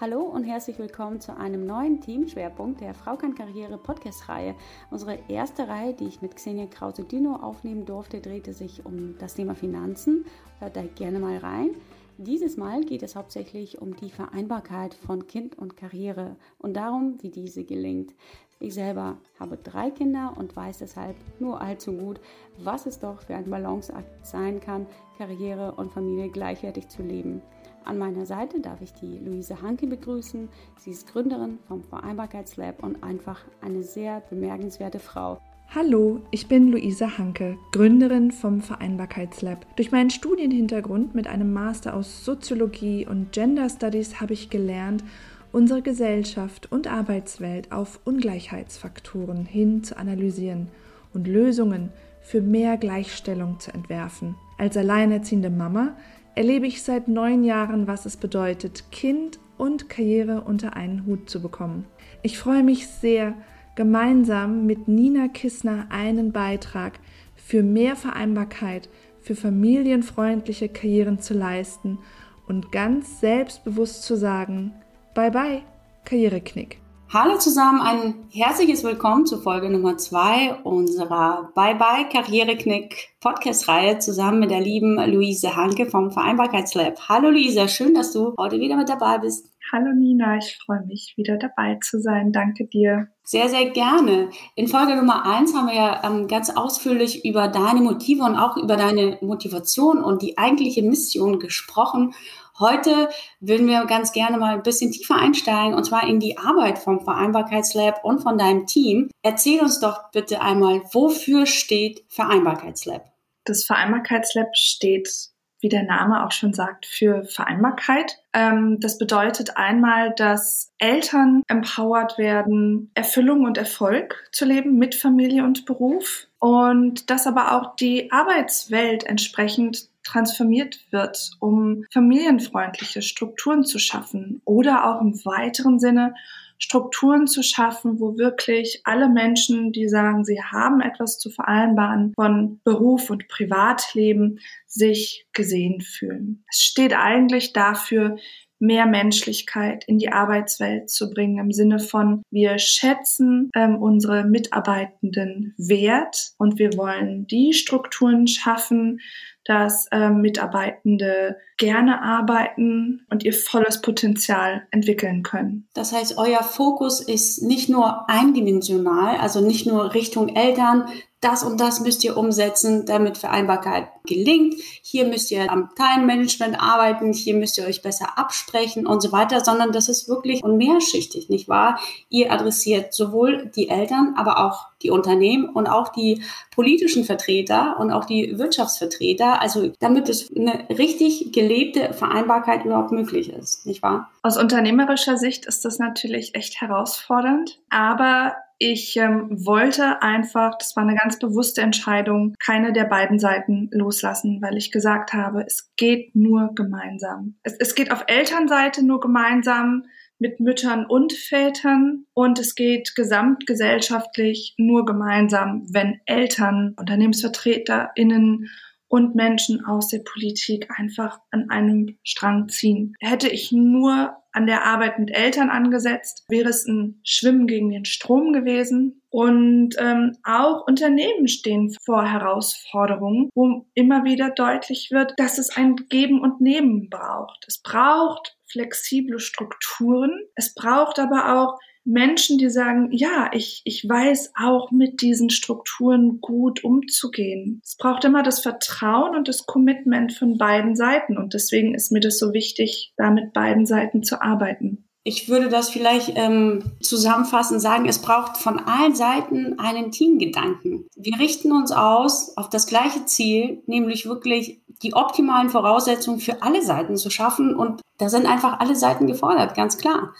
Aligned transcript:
Hallo 0.00 0.22
und 0.22 0.42
herzlich 0.42 0.76
willkommen 0.80 1.20
zu 1.20 1.36
einem 1.36 1.66
neuen 1.66 2.00
Teamschwerpunkt 2.00 2.80
der 2.80 2.94
Frau 2.94 3.14
kann 3.14 3.36
Karriere 3.36 3.78
Podcast-Reihe. 3.78 4.56
Unsere 4.90 5.20
erste 5.28 5.68
Reihe, 5.68 5.94
die 5.94 6.06
ich 6.06 6.20
mit 6.20 6.34
Xenia 6.34 6.66
Krause-Dino 6.66 7.36
aufnehmen 7.36 7.86
durfte, 7.86 8.20
drehte 8.20 8.54
sich 8.54 8.84
um 8.84 9.16
das 9.18 9.34
Thema 9.34 9.54
Finanzen. 9.54 10.26
Hört 10.58 10.74
da 10.74 10.82
gerne 10.82 11.20
mal 11.20 11.38
rein. 11.38 11.76
Dieses 12.18 12.56
Mal 12.56 12.82
geht 12.82 13.02
es 13.02 13.16
hauptsächlich 13.16 13.80
um 13.80 13.96
die 13.96 14.10
Vereinbarkeit 14.10 14.94
von 14.94 15.26
Kind 15.26 15.58
und 15.58 15.76
Karriere 15.76 16.36
und 16.58 16.74
darum, 16.74 17.20
wie 17.22 17.30
diese 17.30 17.64
gelingt. 17.64 18.14
Ich 18.60 18.74
selber 18.74 19.18
habe 19.40 19.56
drei 19.56 19.90
Kinder 19.90 20.32
und 20.36 20.54
weiß 20.54 20.78
deshalb 20.78 21.16
nur 21.40 21.60
allzu 21.60 21.92
gut, 21.92 22.20
was 22.58 22.86
es 22.86 23.00
doch 23.00 23.20
für 23.20 23.34
ein 23.34 23.50
Balanceakt 23.50 24.24
sein 24.24 24.60
kann, 24.60 24.86
Karriere 25.18 25.72
und 25.72 25.92
Familie 25.92 26.28
gleichwertig 26.28 26.88
zu 26.88 27.02
leben. 27.02 27.42
An 27.84 27.98
meiner 27.98 28.26
Seite 28.26 28.60
darf 28.60 28.80
ich 28.80 28.92
die 28.92 29.18
Luise 29.18 29.60
Hanke 29.60 29.88
begrüßen. 29.88 30.48
Sie 30.78 30.92
ist 30.92 31.08
Gründerin 31.08 31.58
vom 31.66 31.82
Vereinbarkeitslab 31.82 32.84
und 32.84 33.02
einfach 33.02 33.44
eine 33.60 33.82
sehr 33.82 34.20
bemerkenswerte 34.30 35.00
Frau. 35.00 35.40
Hallo, 35.76 36.20
ich 36.30 36.46
bin 36.46 36.70
Luise 36.70 37.18
Hanke, 37.18 37.58
Gründerin 37.72 38.30
vom 38.30 38.60
Vereinbarkeitslab. 38.60 39.66
Durch 39.74 39.90
meinen 39.90 40.10
Studienhintergrund 40.10 41.16
mit 41.16 41.26
einem 41.26 41.52
Master 41.52 41.96
aus 41.96 42.24
Soziologie 42.24 43.08
und 43.08 43.32
Gender 43.32 43.68
Studies 43.68 44.20
habe 44.20 44.34
ich 44.34 44.50
gelernt, 44.50 45.02
unsere 45.50 45.82
Gesellschaft 45.82 46.70
und 46.70 46.86
Arbeitswelt 46.86 47.72
auf 47.72 47.98
Ungleichheitsfaktoren 48.04 49.46
hin 49.46 49.82
zu 49.82 49.98
analysieren 49.98 50.68
und 51.12 51.26
Lösungen 51.26 51.88
für 52.20 52.40
mehr 52.40 52.76
Gleichstellung 52.76 53.58
zu 53.58 53.74
entwerfen. 53.74 54.36
Als 54.58 54.76
alleinerziehende 54.76 55.50
Mama 55.50 55.96
erlebe 56.36 56.68
ich 56.68 56.84
seit 56.84 57.08
neun 57.08 57.42
Jahren, 57.42 57.88
was 57.88 58.06
es 58.06 58.16
bedeutet, 58.16 58.92
Kind 58.92 59.40
und 59.58 59.88
Karriere 59.88 60.42
unter 60.42 60.76
einen 60.76 61.04
Hut 61.04 61.28
zu 61.28 61.42
bekommen. 61.42 61.84
Ich 62.22 62.38
freue 62.38 62.62
mich 62.62 62.86
sehr, 62.86 63.34
gemeinsam 63.74 64.66
mit 64.66 64.88
Nina 64.88 65.28
Kissner 65.28 65.86
einen 65.90 66.32
Beitrag 66.32 67.00
für 67.34 67.62
mehr 67.62 67.96
Vereinbarkeit, 67.96 68.88
für 69.20 69.34
familienfreundliche 69.34 70.68
Karrieren 70.68 71.18
zu 71.18 71.34
leisten 71.34 71.98
und 72.46 72.72
ganz 72.72 73.20
selbstbewusst 73.20 74.02
zu 74.02 74.16
sagen, 74.16 74.72
bye 75.14 75.30
bye, 75.30 75.62
Karriereknick. 76.04 76.83
Hallo 77.14 77.38
zusammen, 77.38 77.80
ein 77.80 78.26
herzliches 78.32 78.82
Willkommen 78.82 79.24
zu 79.24 79.38
Folge 79.38 79.70
Nummer 79.70 79.96
zwei 79.96 80.52
unserer 80.64 81.52
Bye 81.54 81.76
Bye 81.76 82.08
Karriereknick 82.10 83.10
Podcast-Reihe 83.20 84.00
zusammen 84.00 84.40
mit 84.40 84.50
der 84.50 84.60
lieben 84.60 84.96
Luise 84.96 85.54
Hanke 85.54 85.86
vom 85.86 86.10
Vereinbarkeitslab. 86.10 87.08
Hallo 87.08 87.30
Luise, 87.30 87.68
schön, 87.68 87.94
dass 87.94 88.12
du 88.12 88.34
heute 88.36 88.58
wieder 88.58 88.76
mit 88.76 88.88
dabei 88.88 89.18
bist. 89.18 89.46
Hallo 89.70 89.92
Nina, 89.94 90.38
ich 90.38 90.58
freue 90.66 90.84
mich, 90.86 91.14
wieder 91.16 91.36
dabei 91.36 91.78
zu 91.80 92.00
sein. 92.00 92.32
Danke 92.32 92.66
dir. 92.66 93.06
Sehr, 93.22 93.48
sehr 93.48 93.70
gerne. 93.70 94.28
In 94.56 94.66
Folge 94.66 94.96
Nummer 94.96 95.24
eins 95.24 95.54
haben 95.54 95.68
wir 95.68 95.74
ja 95.74 96.02
ähm, 96.04 96.26
ganz 96.26 96.50
ausführlich 96.50 97.24
über 97.24 97.46
deine 97.46 97.80
Motive 97.80 98.24
und 98.24 98.36
auch 98.36 98.56
über 98.56 98.76
deine 98.76 99.18
Motivation 99.20 100.02
und 100.02 100.20
die 100.20 100.36
eigentliche 100.36 100.82
Mission 100.82 101.38
gesprochen. 101.38 102.12
Heute 102.58 103.08
würden 103.40 103.66
wir 103.66 103.84
ganz 103.86 104.12
gerne 104.12 104.38
mal 104.38 104.54
ein 104.54 104.62
bisschen 104.62 104.92
tiefer 104.92 105.16
einsteigen 105.16 105.74
und 105.74 105.84
zwar 105.84 106.06
in 106.06 106.20
die 106.20 106.38
Arbeit 106.38 106.78
vom 106.78 107.00
Vereinbarkeitslab 107.00 108.04
und 108.04 108.20
von 108.20 108.38
deinem 108.38 108.66
Team. 108.66 109.10
Erzähl 109.22 109.60
uns 109.60 109.80
doch 109.80 110.10
bitte 110.12 110.40
einmal, 110.40 110.82
wofür 110.92 111.46
steht 111.46 112.04
Vereinbarkeitslab? 112.08 113.12
Das 113.44 113.64
Vereinbarkeitslab 113.64 114.56
steht 114.56 115.34
wie 115.64 115.70
der 115.70 115.82
Name 115.82 116.26
auch 116.26 116.30
schon 116.30 116.52
sagt, 116.52 116.84
für 116.84 117.24
Vereinbarkeit. 117.24 118.18
Ähm, 118.34 118.80
das 118.80 118.98
bedeutet 118.98 119.56
einmal, 119.56 120.12
dass 120.14 120.70
Eltern 120.76 121.42
empowered 121.48 122.18
werden, 122.18 122.90
Erfüllung 122.92 123.44
und 123.44 123.56
Erfolg 123.56 124.28
zu 124.30 124.44
leben 124.44 124.76
mit 124.76 124.94
Familie 124.94 125.42
und 125.42 125.64
Beruf 125.64 126.26
und 126.38 127.08
dass 127.08 127.26
aber 127.26 127.52
auch 127.52 127.76
die 127.76 128.12
Arbeitswelt 128.12 129.04
entsprechend 129.04 129.88
transformiert 130.04 130.80
wird, 130.90 131.30
um 131.40 131.84
familienfreundliche 131.92 133.02
Strukturen 133.02 133.64
zu 133.64 133.78
schaffen 133.78 134.40
oder 134.44 134.88
auch 134.88 135.00
im 135.00 135.14
weiteren 135.24 135.80
Sinne 135.80 136.14
Strukturen 136.58 137.26
zu 137.26 137.42
schaffen, 137.42 138.00
wo 138.00 138.16
wirklich 138.16 138.82
alle 138.84 139.08
Menschen, 139.08 139.72
die 139.72 139.88
sagen, 139.88 140.24
sie 140.24 140.40
haben 140.40 140.80
etwas 140.80 141.18
zu 141.18 141.30
vereinbaren 141.30 142.12
von 142.14 142.60
Beruf 142.64 143.10
und 143.10 143.28
Privatleben, 143.28 144.38
sich 144.66 145.26
gesehen 145.32 145.80
fühlen. 145.80 146.44
Es 146.48 146.62
steht 146.62 146.94
eigentlich 146.94 147.52
dafür, 147.52 148.16
mehr 148.58 148.86
Menschlichkeit 148.86 149.84
in 149.86 149.98
die 149.98 150.12
Arbeitswelt 150.12 150.90
zu 150.90 151.10
bringen, 151.10 151.38
im 151.38 151.52
Sinne 151.52 151.78
von, 151.78 152.22
wir 152.30 152.58
schätzen 152.58 153.50
ähm, 153.54 153.76
unsere 153.76 154.24
Mitarbeitenden 154.24 155.54
wert 155.58 156.32
und 156.38 156.58
wir 156.58 156.76
wollen 156.76 157.26
die 157.26 157.52
Strukturen 157.52 158.26
schaffen, 158.26 159.00
dass 159.44 159.88
ähm, 159.92 160.22
Mitarbeitende 160.22 161.36
gerne 161.58 162.02
arbeiten 162.02 163.06
und 163.10 163.24
ihr 163.24 163.34
volles 163.34 163.82
Potenzial 163.82 164.66
entwickeln 164.70 165.22
können. 165.22 165.68
Das 165.74 165.92
heißt, 165.92 166.16
euer 166.16 166.42
Fokus 166.42 167.00
ist 167.00 167.42
nicht 167.42 167.68
nur 167.68 168.08
eindimensional, 168.08 169.16
also 169.18 169.46
nicht 169.46 169.66
nur 169.66 169.94
Richtung 169.94 170.34
Eltern, 170.34 170.88
das 171.24 171.42
und 171.42 171.60
das 171.60 171.80
müsst 171.80 172.04
ihr 172.04 172.16
umsetzen, 172.16 172.84
damit 172.84 173.18
Vereinbarkeit 173.18 173.88
gelingt. 174.06 174.54
Hier 174.82 175.06
müsst 175.06 175.30
ihr 175.30 175.50
am 175.50 175.70
Time-Management 175.74 176.60
arbeiten, 176.60 177.12
hier 177.12 177.34
müsst 177.34 177.56
ihr 177.56 177.66
euch 177.66 177.82
besser 177.82 178.18
absprechen 178.18 178.86
und 178.86 179.00
so 179.00 179.10
weiter, 179.12 179.42
sondern 179.42 179.72
das 179.72 179.88
ist 179.88 180.08
wirklich 180.08 180.44
und 180.44 180.58
mehrschichtig, 180.58 181.30
nicht 181.30 181.48
wahr? 181.48 181.80
Ihr 182.10 182.30
adressiert 182.30 182.92
sowohl 182.92 183.50
die 183.56 183.70
Eltern, 183.70 184.14
aber 184.16 184.44
auch 184.44 184.66
die 184.82 184.90
Unternehmen 184.90 185.48
und 185.48 185.66
auch 185.66 185.88
die 185.88 186.22
politischen 186.54 187.04
Vertreter 187.04 187.76
und 187.80 187.90
auch 187.90 188.04
die 188.04 188.38
Wirtschaftsvertreter, 188.38 189.40
also 189.40 189.72
damit 189.80 190.10
es 190.10 190.30
eine 190.36 190.68
richtig 190.68 191.32
gelebte 191.32 191.94
Vereinbarkeit 191.94 192.66
überhaupt 192.66 192.92
möglich 192.92 193.30
ist, 193.30 193.66
nicht 193.66 193.82
wahr? 193.82 194.10
Aus 194.22 194.36
unternehmerischer 194.36 195.16
Sicht 195.16 195.46
ist 195.46 195.64
das 195.64 195.78
natürlich 195.78 196.34
echt 196.34 196.60
herausfordernd, 196.60 197.60
aber 197.70 198.34
ich 198.58 198.96
ähm, 198.96 199.28
wollte 199.44 200.02
einfach, 200.02 200.56
das 200.58 200.76
war 200.76 200.84
eine 200.84 200.96
ganz 200.96 201.18
bewusste 201.18 201.60
Entscheidung, 201.60 202.34
keine 202.38 202.72
der 202.72 202.84
beiden 202.84 203.18
Seiten 203.18 203.68
loslassen, 203.72 204.40
weil 204.40 204.56
ich 204.56 204.70
gesagt 204.70 205.12
habe, 205.12 205.44
es 205.46 205.72
geht 205.76 206.14
nur 206.14 206.54
gemeinsam. 206.54 207.36
Es, 207.42 207.54
es 207.58 207.74
geht 207.74 207.90
auf 207.90 208.04
Elternseite 208.06 208.84
nur 208.84 209.00
gemeinsam 209.00 209.84
mit 210.18 210.40
Müttern 210.40 210.86
und 210.86 211.12
Vätern 211.12 212.06
und 212.14 212.38
es 212.38 212.54
geht 212.54 212.94
gesamtgesellschaftlich 212.94 214.54
nur 214.56 214.86
gemeinsam, 214.86 215.66
wenn 215.70 216.00
Eltern, 216.06 216.74
UnternehmensvertreterInnen 216.78 218.48
und 218.94 219.16
Menschen 219.16 219.64
aus 219.64 219.88
der 219.88 220.04
Politik 220.04 220.68
einfach 220.78 221.18
an 221.32 221.50
einem 221.50 221.98
Strang 222.04 222.48
ziehen. 222.48 222.94
Hätte 223.00 223.28
ich 223.28 223.50
nur 223.50 224.14
an 224.30 224.46
der 224.46 224.64
Arbeit 224.64 225.00
mit 225.00 225.10
Eltern 225.10 225.50
angesetzt, 225.50 226.24
wäre 226.28 226.48
es 226.48 226.64
ein 226.68 227.00
Schwimmen 227.02 227.48
gegen 227.48 227.70
den 227.70 227.86
Strom 227.86 228.32
gewesen. 228.32 229.02
Und 229.10 229.74
ähm, 229.78 230.16
auch 230.22 230.68
Unternehmen 230.68 231.26
stehen 231.26 231.74
vor 231.84 232.08
Herausforderungen, 232.08 233.30
wo 233.34 233.66
immer 233.74 234.04
wieder 234.04 234.30
deutlich 234.30 234.92
wird, 234.92 235.14
dass 235.16 235.38
es 235.38 235.56
ein 235.56 235.74
Geben 235.88 236.20
und 236.20 236.40
Nehmen 236.40 236.88
braucht. 236.88 237.46
Es 237.48 237.58
braucht 237.58 238.36
flexible 238.46 239.18
Strukturen. 239.18 240.20
Es 240.36 240.54
braucht 240.54 241.00
aber 241.00 241.36
auch 241.36 241.58
Menschen, 241.84 242.38
die 242.38 242.50
sagen, 242.50 242.88
ja, 242.92 243.30
ich, 243.32 243.60
ich 243.64 243.86
weiß 243.88 244.32
auch 244.40 244.70
mit 244.70 245.02
diesen 245.02 245.30
Strukturen 245.30 246.20
gut 246.20 246.64
umzugehen. 246.64 247.60
Es 247.62 247.76
braucht 247.76 248.04
immer 248.04 248.22
das 248.22 248.40
Vertrauen 248.40 249.16
und 249.16 249.28
das 249.28 249.46
Commitment 249.46 250.12
von 250.12 250.38
beiden 250.38 250.76
Seiten. 250.76 251.18
Und 251.18 251.34
deswegen 251.34 251.74
ist 251.74 251.92
mir 251.92 252.00
das 252.00 252.18
so 252.18 252.32
wichtig, 252.32 252.92
da 252.96 253.10
mit 253.10 253.32
beiden 253.32 253.66
Seiten 253.66 254.02
zu 254.02 254.22
arbeiten. 254.22 254.84
Ich 255.06 255.28
würde 255.28 255.50
das 255.50 255.68
vielleicht 255.68 256.12
ähm, 256.14 256.72
zusammenfassend 256.80 257.60
sagen, 257.60 257.86
es 257.86 258.00
braucht 258.00 258.38
von 258.38 258.58
allen 258.58 258.94
Seiten 258.94 259.58
einen 259.58 259.92
Teamgedanken. 259.92 260.88
Wir 260.96 261.18
richten 261.18 261.52
uns 261.52 261.72
aus 261.72 262.34
auf 262.38 262.48
das 262.48 262.66
gleiche 262.66 263.04
Ziel, 263.04 263.62
nämlich 263.66 264.06
wirklich 264.06 264.62
die 264.82 264.94
optimalen 264.94 265.50
Voraussetzungen 265.50 266.20
für 266.20 266.42
alle 266.42 266.62
Seiten 266.62 266.96
zu 266.96 267.10
schaffen. 267.10 267.54
Und 267.54 267.82
da 267.98 268.08
sind 268.08 268.24
einfach 268.24 268.60
alle 268.60 268.76
Seiten 268.76 269.06
gefordert, 269.06 269.54
ganz 269.54 269.76
klar. 269.76 270.14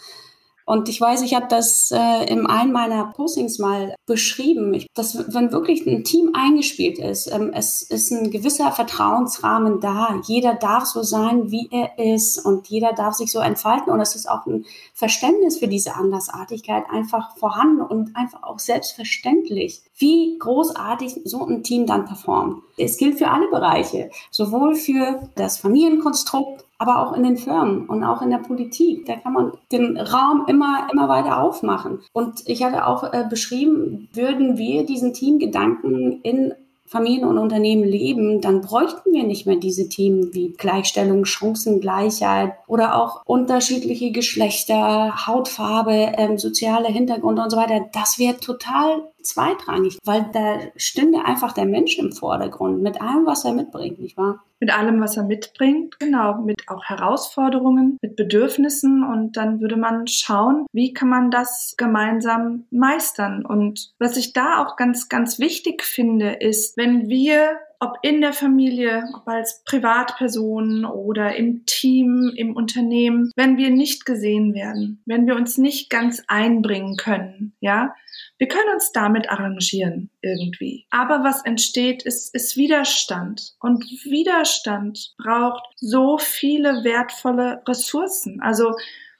Und 0.65 0.89
ich 0.89 0.99
weiß, 0.99 1.21
ich 1.21 1.35
habe 1.35 1.45
das 1.47 1.91
äh, 1.91 2.25
in 2.25 2.47
einem 2.47 2.71
meiner 2.71 3.05
Postings 3.05 3.59
mal 3.59 3.95
beschrieben, 4.07 4.73
ich, 4.73 4.87
dass 4.95 5.31
wenn 5.31 5.51
wirklich 5.51 5.85
ein 5.85 6.03
Team 6.03 6.31
eingespielt 6.33 6.97
ist, 6.97 7.31
ähm, 7.31 7.51
es 7.53 7.83
ist 7.83 8.11
ein 8.11 8.31
gewisser 8.31 8.71
Vertrauensrahmen 8.71 9.79
da. 9.79 10.19
Jeder 10.25 10.55
darf 10.55 10.85
so 10.85 11.03
sein, 11.03 11.51
wie 11.51 11.69
er 11.71 11.99
ist 11.99 12.43
und 12.43 12.67
jeder 12.67 12.93
darf 12.93 13.13
sich 13.13 13.31
so 13.31 13.39
entfalten. 13.39 13.93
Und 13.93 14.01
es 14.01 14.15
ist 14.15 14.27
auch 14.27 14.47
ein 14.47 14.65
Verständnis 14.95 15.59
für 15.59 15.67
diese 15.67 15.95
Andersartigkeit 15.95 16.85
einfach 16.89 17.37
vorhanden 17.37 17.81
und 17.81 18.15
einfach 18.15 18.41
auch 18.41 18.57
selbstverständlich, 18.57 19.83
wie 19.97 20.35
großartig 20.39 21.21
so 21.25 21.45
ein 21.45 21.61
Team 21.61 21.85
dann 21.85 22.05
performt. 22.05 22.63
Es 22.75 22.97
gilt 22.97 23.19
für 23.19 23.29
alle 23.29 23.47
Bereiche, 23.49 24.09
sowohl 24.31 24.75
für 24.75 25.29
das 25.35 25.59
Familienkonstrukt, 25.59 26.65
aber 26.77 26.99
auch 26.99 27.13
in 27.13 27.23
den 27.23 27.37
Firmen 27.37 27.87
und 27.87 28.03
auch 28.03 28.21
in 28.21 28.29
der 28.29 28.39
Politik. 28.39 29.05
Da 29.05 29.15
kann 29.15 29.33
man 29.33 29.51
den 29.71 29.97
Raum 29.97 30.45
immer, 30.47 30.87
immer 30.91 31.07
weiter 31.07 31.41
aufmachen. 31.41 31.99
Und 32.13 32.43
ich 32.45 32.63
hatte 32.63 32.85
auch 32.85 33.13
äh, 33.13 33.25
beschrieben, 33.29 34.09
würden 34.13 34.57
wir 34.57 34.85
diesen 34.85 35.13
Teamgedanken 35.13 36.21
in 36.21 36.53
Familien 36.87 37.27
und 37.27 37.39
Unternehmen 37.39 37.83
leben, 37.83 38.41
dann 38.41 38.61
bräuchten 38.61 39.11
wir 39.11 39.23
nicht 39.23 39.47
mehr 39.47 39.55
diese 39.55 39.89
Themen 39.89 40.35
wie 40.35 40.49
Gleichstellung, 40.49 41.25
Chancengleichheit 41.25 42.53
oder 42.67 43.01
auch 43.01 43.23
unterschiedliche 43.25 44.11
Geschlechter, 44.11 45.25
Hautfarbe, 45.25 46.13
ähm, 46.15 46.37
soziale 46.37 46.87
Hintergrund 46.87 47.39
und 47.39 47.49
so 47.49 47.57
weiter. 47.57 47.85
Das 47.91 48.19
wäre 48.19 48.37
total 48.37 49.03
zweitrangig, 49.25 49.99
weil 50.03 50.29
da 50.33 50.59
stünde 50.75 51.25
einfach 51.25 51.53
der 51.53 51.65
Mensch 51.65 51.97
im 51.97 52.11
Vordergrund 52.11 52.81
mit 52.81 53.01
allem, 53.01 53.25
was 53.25 53.45
er 53.45 53.53
mitbringt, 53.53 53.99
nicht 53.99 54.17
wahr? 54.17 54.43
Mit 54.59 54.73
allem, 54.73 55.01
was 55.01 55.17
er 55.17 55.23
mitbringt, 55.23 55.99
genau, 55.99 56.41
mit 56.41 56.63
auch 56.67 56.83
Herausforderungen, 56.85 57.97
mit 58.01 58.15
Bedürfnissen 58.15 59.03
und 59.03 59.35
dann 59.35 59.59
würde 59.59 59.75
man 59.75 60.07
schauen, 60.07 60.65
wie 60.71 60.93
kann 60.93 61.09
man 61.09 61.29
das 61.29 61.75
gemeinsam 61.77 62.65
meistern. 62.71 63.45
Und 63.45 63.91
was 63.99 64.15
ich 64.17 64.33
da 64.33 64.63
auch 64.63 64.77
ganz, 64.77 65.09
ganz 65.09 65.39
wichtig 65.39 65.83
finde, 65.83 66.31
ist, 66.31 66.77
wenn 66.77 67.09
wir 67.09 67.57
ob 67.85 67.99
in 68.01 68.21
der 68.21 68.33
Familie, 68.33 69.03
ob 69.13 69.27
als 69.27 69.63
Privatperson 69.65 70.85
oder 70.85 71.35
im 71.35 71.65
Team, 71.65 72.31
im 72.35 72.55
Unternehmen, 72.55 73.31
wenn 73.35 73.57
wir 73.57 73.69
nicht 73.69 74.05
gesehen 74.05 74.53
werden, 74.55 75.03
wenn 75.05 75.27
wir 75.27 75.35
uns 75.35 75.57
nicht 75.57 75.89
ganz 75.91 76.23
einbringen 76.27 76.97
können, 76.97 77.53
ja, 77.59 77.93
wir 78.37 78.47
können 78.47 78.73
uns 78.73 78.91
damit 78.91 79.29
arrangieren 79.29 80.09
irgendwie. 80.21 80.87
Aber 80.89 81.23
was 81.23 81.45
entsteht, 81.45 82.03
ist, 82.03 82.33
ist 82.33 82.57
Widerstand. 82.57 83.53
Und 83.59 83.85
Widerstand 84.03 85.13
braucht 85.17 85.63
so 85.77 86.17
viele 86.17 86.83
wertvolle 86.83 87.61
Ressourcen. 87.67 88.41
Also 88.41 88.73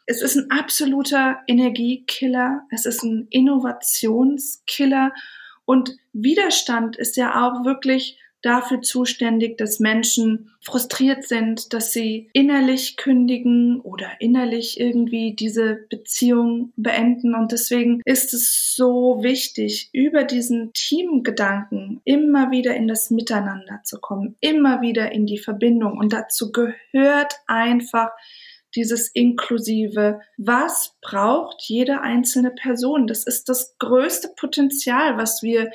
es 0.05 0.21
ist 0.21 0.35
ein 0.35 0.51
absoluter 0.51 1.37
Energiekiller, 1.47 2.61
es 2.71 2.85
ist 2.85 3.03
ein 3.03 3.27
Innovationskiller 3.29 5.13
und 5.65 5.97
Widerstand 6.13 6.95
ist 6.95 7.17
ja 7.17 7.43
auch 7.43 7.65
wirklich 7.65 8.19
dafür 8.45 8.81
zuständig, 8.81 9.57
dass 9.57 9.79
Menschen 9.79 10.51
frustriert 10.61 11.27
sind, 11.27 11.73
dass 11.73 11.91
sie 11.91 12.29
innerlich 12.33 12.95
kündigen 12.95 13.81
oder 13.81 14.07
innerlich 14.19 14.79
irgendwie 14.79 15.33
diese 15.33 15.85
Beziehung 15.89 16.71
beenden. 16.75 17.33
Und 17.33 17.51
deswegen 17.51 18.01
ist 18.05 18.33
es 18.33 18.75
so 18.75 19.19
wichtig, 19.21 19.89
über 19.93 20.23
diesen 20.23 20.73
Teamgedanken 20.73 22.01
immer 22.03 22.51
wieder 22.51 22.75
in 22.75 22.87
das 22.87 23.09
Miteinander 23.09 23.81
zu 23.83 23.99
kommen, 23.99 24.35
immer 24.41 24.81
wieder 24.81 25.11
in 25.11 25.25
die 25.25 25.39
Verbindung. 25.39 25.97
Und 25.97 26.13
dazu 26.13 26.51
gehört 26.51 27.33
einfach 27.47 28.09
dieses 28.75 29.09
Inklusive. 29.09 30.19
Was 30.37 30.95
braucht 31.01 31.61
jede 31.63 32.01
einzelne 32.01 32.51
Person? 32.51 33.07
Das 33.07 33.25
ist 33.25 33.49
das 33.49 33.77
größte 33.79 34.29
Potenzial, 34.35 35.17
was 35.17 35.41
wir 35.41 35.71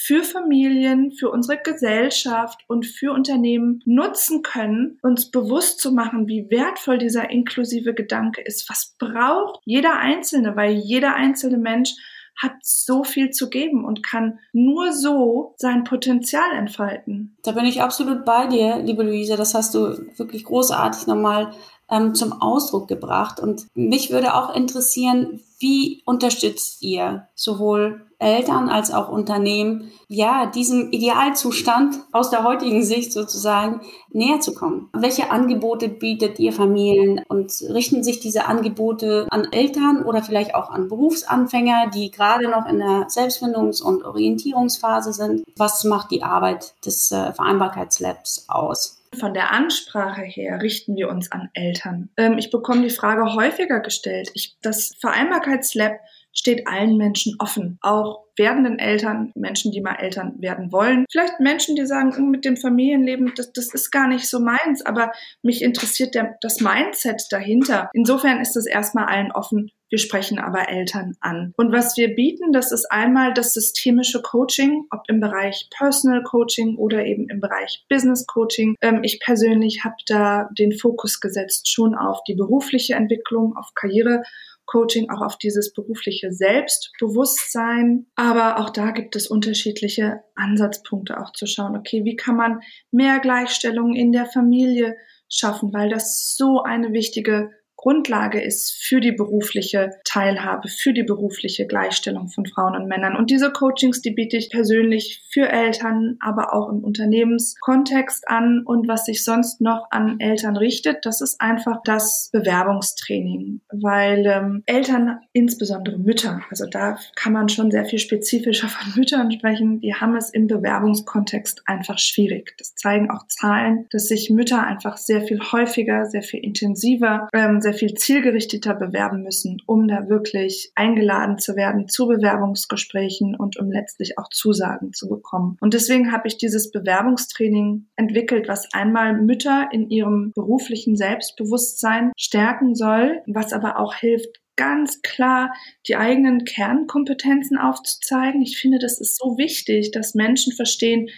für 0.00 0.22
Familien, 0.22 1.10
für 1.10 1.28
unsere 1.28 1.58
Gesellschaft 1.60 2.60
und 2.68 2.86
für 2.86 3.12
Unternehmen 3.12 3.82
nutzen 3.84 4.42
können, 4.42 4.96
uns 5.02 5.32
bewusst 5.32 5.80
zu 5.80 5.90
machen, 5.90 6.28
wie 6.28 6.48
wertvoll 6.50 6.98
dieser 6.98 7.30
inklusive 7.30 7.94
Gedanke 7.94 8.40
ist. 8.40 8.70
Was 8.70 8.94
braucht 8.96 9.60
jeder 9.64 9.98
Einzelne, 9.98 10.54
weil 10.54 10.74
jeder 10.74 11.16
einzelne 11.16 11.58
Mensch 11.58 11.94
hat 12.40 12.52
so 12.62 13.02
viel 13.02 13.30
zu 13.30 13.50
geben 13.50 13.84
und 13.84 14.04
kann 14.04 14.38
nur 14.52 14.92
so 14.92 15.54
sein 15.56 15.82
Potenzial 15.82 16.52
entfalten. 16.54 17.36
Da 17.42 17.50
bin 17.50 17.64
ich 17.64 17.82
absolut 17.82 18.24
bei 18.24 18.46
dir, 18.46 18.78
liebe 18.78 19.02
Luise. 19.02 19.36
Das 19.36 19.54
hast 19.54 19.74
du 19.74 19.98
wirklich 20.16 20.44
großartig 20.44 21.08
nochmal 21.08 21.50
ähm, 21.90 22.14
zum 22.14 22.40
Ausdruck 22.40 22.86
gebracht. 22.86 23.40
Und 23.40 23.66
mich 23.74 24.10
würde 24.10 24.34
auch 24.34 24.54
interessieren, 24.54 25.40
wie 25.58 26.02
unterstützt 26.04 26.82
ihr 26.82 27.28
sowohl 27.34 28.04
Eltern 28.20 28.68
als 28.68 28.92
auch 28.92 29.08
Unternehmen, 29.08 29.92
ja, 30.08 30.46
diesem 30.46 30.90
Idealzustand 30.90 31.96
aus 32.10 32.30
der 32.30 32.42
heutigen 32.42 32.82
Sicht 32.82 33.12
sozusagen 33.12 33.80
näher 34.10 34.40
zu 34.40 34.54
kommen? 34.54 34.88
Welche 34.92 35.30
Angebote 35.30 35.88
bietet 35.88 36.38
ihr 36.40 36.52
Familien 36.52 37.22
und 37.28 37.52
richten 37.68 38.02
sich 38.02 38.18
diese 38.18 38.46
Angebote 38.46 39.26
an 39.30 39.46
Eltern 39.52 40.04
oder 40.04 40.22
vielleicht 40.22 40.54
auch 40.54 40.70
an 40.70 40.88
Berufsanfänger, 40.88 41.90
die 41.94 42.10
gerade 42.10 42.48
noch 42.48 42.66
in 42.66 42.78
der 42.78 43.08
Selbstfindungs- 43.08 43.82
und 43.82 44.04
Orientierungsphase 44.04 45.12
sind? 45.12 45.44
Was 45.56 45.84
macht 45.84 46.10
die 46.10 46.22
Arbeit 46.22 46.74
des 46.84 47.12
äh, 47.12 47.32
Vereinbarkeitslabs 47.32 48.46
aus? 48.48 48.97
Von 49.14 49.34
der 49.34 49.52
Ansprache 49.52 50.22
her 50.22 50.60
richten 50.60 50.96
wir 50.96 51.08
uns 51.08 51.32
an 51.32 51.48
Eltern. 51.54 52.10
Ähm, 52.16 52.38
ich 52.38 52.50
bekomme 52.50 52.82
die 52.82 52.94
Frage 52.94 53.34
häufiger 53.34 53.80
gestellt. 53.80 54.30
Ich, 54.34 54.56
das 54.60 54.94
Vereinbarkeitslab 55.00 55.98
steht 56.38 56.68
allen 56.68 56.96
Menschen 56.96 57.34
offen, 57.40 57.78
auch 57.82 58.24
werdenden 58.36 58.78
Eltern, 58.78 59.32
Menschen, 59.34 59.72
die 59.72 59.80
mal 59.80 59.96
Eltern 59.96 60.40
werden 60.40 60.70
wollen, 60.70 61.04
vielleicht 61.10 61.40
Menschen, 61.40 61.74
die 61.74 61.84
sagen, 61.84 62.14
hm, 62.14 62.30
mit 62.30 62.44
dem 62.44 62.56
Familienleben, 62.56 63.32
das, 63.34 63.52
das 63.52 63.74
ist 63.74 63.90
gar 63.90 64.06
nicht 64.06 64.28
so 64.28 64.38
meins, 64.38 64.86
aber 64.86 65.10
mich 65.42 65.62
interessiert 65.62 66.14
der, 66.14 66.36
das 66.40 66.60
Mindset 66.60 67.24
dahinter. 67.30 67.90
Insofern 67.92 68.40
ist 68.40 68.56
es 68.56 68.66
erstmal 68.66 69.06
allen 69.06 69.32
offen. 69.32 69.72
Wir 69.90 69.98
sprechen 69.98 70.38
aber 70.38 70.68
Eltern 70.68 71.16
an. 71.20 71.54
Und 71.56 71.72
was 71.72 71.96
wir 71.96 72.14
bieten, 72.14 72.52
das 72.52 72.72
ist 72.72 72.92
einmal 72.92 73.32
das 73.32 73.54
systemische 73.54 74.20
Coaching, 74.20 74.84
ob 74.90 75.00
im 75.08 75.18
Bereich 75.18 75.68
Personal 75.76 76.22
Coaching 76.22 76.76
oder 76.76 77.06
eben 77.06 77.28
im 77.30 77.40
Bereich 77.40 77.86
Business 77.88 78.26
Coaching. 78.26 78.76
Ähm, 78.82 79.00
ich 79.02 79.18
persönlich 79.18 79.84
habe 79.84 79.96
da 80.06 80.50
den 80.58 80.72
Fokus 80.72 81.20
gesetzt 81.20 81.72
schon 81.72 81.94
auf 81.94 82.22
die 82.28 82.34
berufliche 82.34 82.94
Entwicklung, 82.94 83.56
auf 83.56 83.72
Karriere 83.74 84.22
Coaching 84.68 85.10
auch 85.10 85.22
auf 85.22 85.38
dieses 85.38 85.72
berufliche 85.72 86.30
Selbstbewusstsein. 86.30 88.06
Aber 88.14 88.60
auch 88.60 88.70
da 88.70 88.90
gibt 88.90 89.16
es 89.16 89.26
unterschiedliche 89.26 90.20
Ansatzpunkte 90.34 91.18
auch 91.18 91.32
zu 91.32 91.46
schauen, 91.46 91.76
okay, 91.76 92.04
wie 92.04 92.16
kann 92.16 92.36
man 92.36 92.60
mehr 92.90 93.18
Gleichstellung 93.18 93.94
in 93.94 94.12
der 94.12 94.26
Familie 94.26 94.96
schaffen, 95.30 95.72
weil 95.72 95.88
das 95.88 96.34
so 96.36 96.62
eine 96.62 96.92
wichtige 96.92 97.50
Grundlage 97.78 98.40
ist 98.40 98.76
für 98.76 99.00
die 99.00 99.12
berufliche 99.12 99.90
Teilhabe, 100.04 100.68
für 100.68 100.92
die 100.92 101.04
berufliche 101.04 101.64
Gleichstellung 101.64 102.28
von 102.28 102.44
Frauen 102.44 102.74
und 102.74 102.88
Männern. 102.88 103.16
Und 103.16 103.30
diese 103.30 103.52
Coachings, 103.52 104.02
die 104.02 104.10
biete 104.10 104.36
ich 104.36 104.50
persönlich 104.50 105.24
für 105.30 105.48
Eltern, 105.48 106.16
aber 106.20 106.52
auch 106.52 106.68
im 106.70 106.82
Unternehmenskontext 106.82 108.28
an. 108.28 108.64
Und 108.64 108.88
was 108.88 109.06
sich 109.06 109.24
sonst 109.24 109.60
noch 109.60 109.86
an 109.92 110.18
Eltern 110.18 110.56
richtet, 110.56 111.06
das 111.06 111.20
ist 111.20 111.40
einfach 111.40 111.80
das 111.84 112.30
Bewerbungstraining, 112.32 113.60
weil 113.70 114.26
ähm, 114.26 114.62
Eltern, 114.66 115.20
insbesondere 115.32 115.98
Mütter, 115.98 116.42
also 116.50 116.66
da 116.66 116.98
kann 117.14 117.32
man 117.32 117.48
schon 117.48 117.70
sehr 117.70 117.84
viel 117.84 118.00
spezifischer 118.00 118.68
von 118.68 118.92
Müttern 118.96 119.30
sprechen, 119.30 119.80
die 119.80 119.94
haben 119.94 120.16
es 120.16 120.30
im 120.30 120.48
Bewerbungskontext 120.48 121.62
einfach 121.66 121.98
schwierig. 121.98 122.54
Das 122.58 122.74
zeigen 122.74 123.08
auch 123.10 123.28
Zahlen, 123.28 123.86
dass 123.90 124.08
sich 124.08 124.30
Mütter 124.30 124.66
einfach 124.66 124.96
sehr 124.96 125.22
viel 125.22 125.38
häufiger, 125.52 126.06
sehr 126.06 126.22
viel 126.22 126.40
intensiver, 126.40 127.28
ähm, 127.32 127.60
sehr 127.60 127.67
viel 127.72 127.94
zielgerichteter 127.94 128.74
bewerben 128.74 129.22
müssen, 129.22 129.62
um 129.66 129.88
da 129.88 130.08
wirklich 130.08 130.72
eingeladen 130.74 131.38
zu 131.38 131.56
werden 131.56 131.88
zu 131.88 132.06
Bewerbungsgesprächen 132.06 133.34
und 133.36 133.58
um 133.58 133.70
letztlich 133.70 134.18
auch 134.18 134.28
Zusagen 134.30 134.92
zu 134.92 135.08
bekommen. 135.08 135.56
Und 135.60 135.74
deswegen 135.74 136.12
habe 136.12 136.28
ich 136.28 136.38
dieses 136.38 136.70
Bewerbungstraining 136.70 137.86
entwickelt, 137.96 138.48
was 138.48 138.72
einmal 138.72 139.14
Mütter 139.20 139.68
in 139.72 139.90
ihrem 139.90 140.32
beruflichen 140.34 140.96
Selbstbewusstsein 140.96 142.12
stärken 142.16 142.74
soll, 142.74 143.22
was 143.26 143.52
aber 143.52 143.78
auch 143.78 143.94
hilft, 143.94 144.40
ganz 144.58 145.00
klar 145.02 145.54
die 145.86 145.96
eigenen 145.96 146.44
Kernkompetenzen 146.44 147.56
aufzuzeigen. 147.56 148.42
Ich 148.42 148.58
finde, 148.58 148.78
das 148.78 149.00
ist 149.00 149.16
so 149.16 149.38
wichtig, 149.38 149.92
dass 149.92 150.14
Menschen 150.14 150.52
verstehen, 150.52 151.08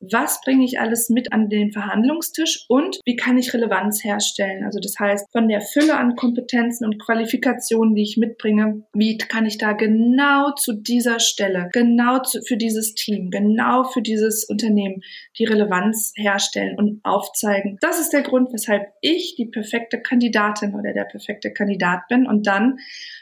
was 0.00 0.40
bringe 0.40 0.64
ich 0.64 0.80
alles 0.80 1.10
mit 1.10 1.32
an 1.32 1.48
den 1.48 1.72
Verhandlungstisch 1.72 2.64
und 2.68 3.00
wie 3.04 3.16
kann 3.16 3.36
ich 3.36 3.52
Relevanz 3.52 4.02
herstellen? 4.02 4.64
Also 4.64 4.80
das 4.80 4.94
heißt, 4.98 5.30
von 5.30 5.48
der 5.48 5.60
Fülle 5.60 5.96
an 5.96 6.16
Kompetenzen 6.16 6.86
und 6.86 6.98
Qualifikationen, 6.98 7.94
die 7.94 8.02
ich 8.02 8.16
mitbringe, 8.16 8.82
wie 8.94 9.18
kann 9.18 9.44
ich 9.44 9.58
da 9.58 9.72
genau 9.72 10.52
zu 10.52 10.72
dieser 10.72 11.20
Stelle, 11.20 11.68
genau 11.72 12.20
zu, 12.20 12.40
für 12.42 12.56
dieses 12.56 12.94
Team, 12.94 13.30
genau 13.30 13.84
für 13.84 14.00
dieses 14.00 14.44
Unternehmen 14.44 15.02
die 15.38 15.44
Relevanz 15.44 16.12
herstellen 16.16 16.78
und 16.78 17.00
aufzeigen. 17.04 17.76
Das 17.80 18.00
ist 18.00 18.12
der 18.12 18.22
Grund, 18.22 18.52
weshalb 18.52 18.92
ich 19.02 19.34
die 19.36 19.46
perfekte 19.46 20.00
Kandidatin 20.00 20.74
oder 20.74 20.92
der 20.92 21.04
perfekte 21.04 21.52
Kandidat 21.52 22.08
bin. 22.08 22.26
Und 22.26 22.46
dann, 22.46 22.78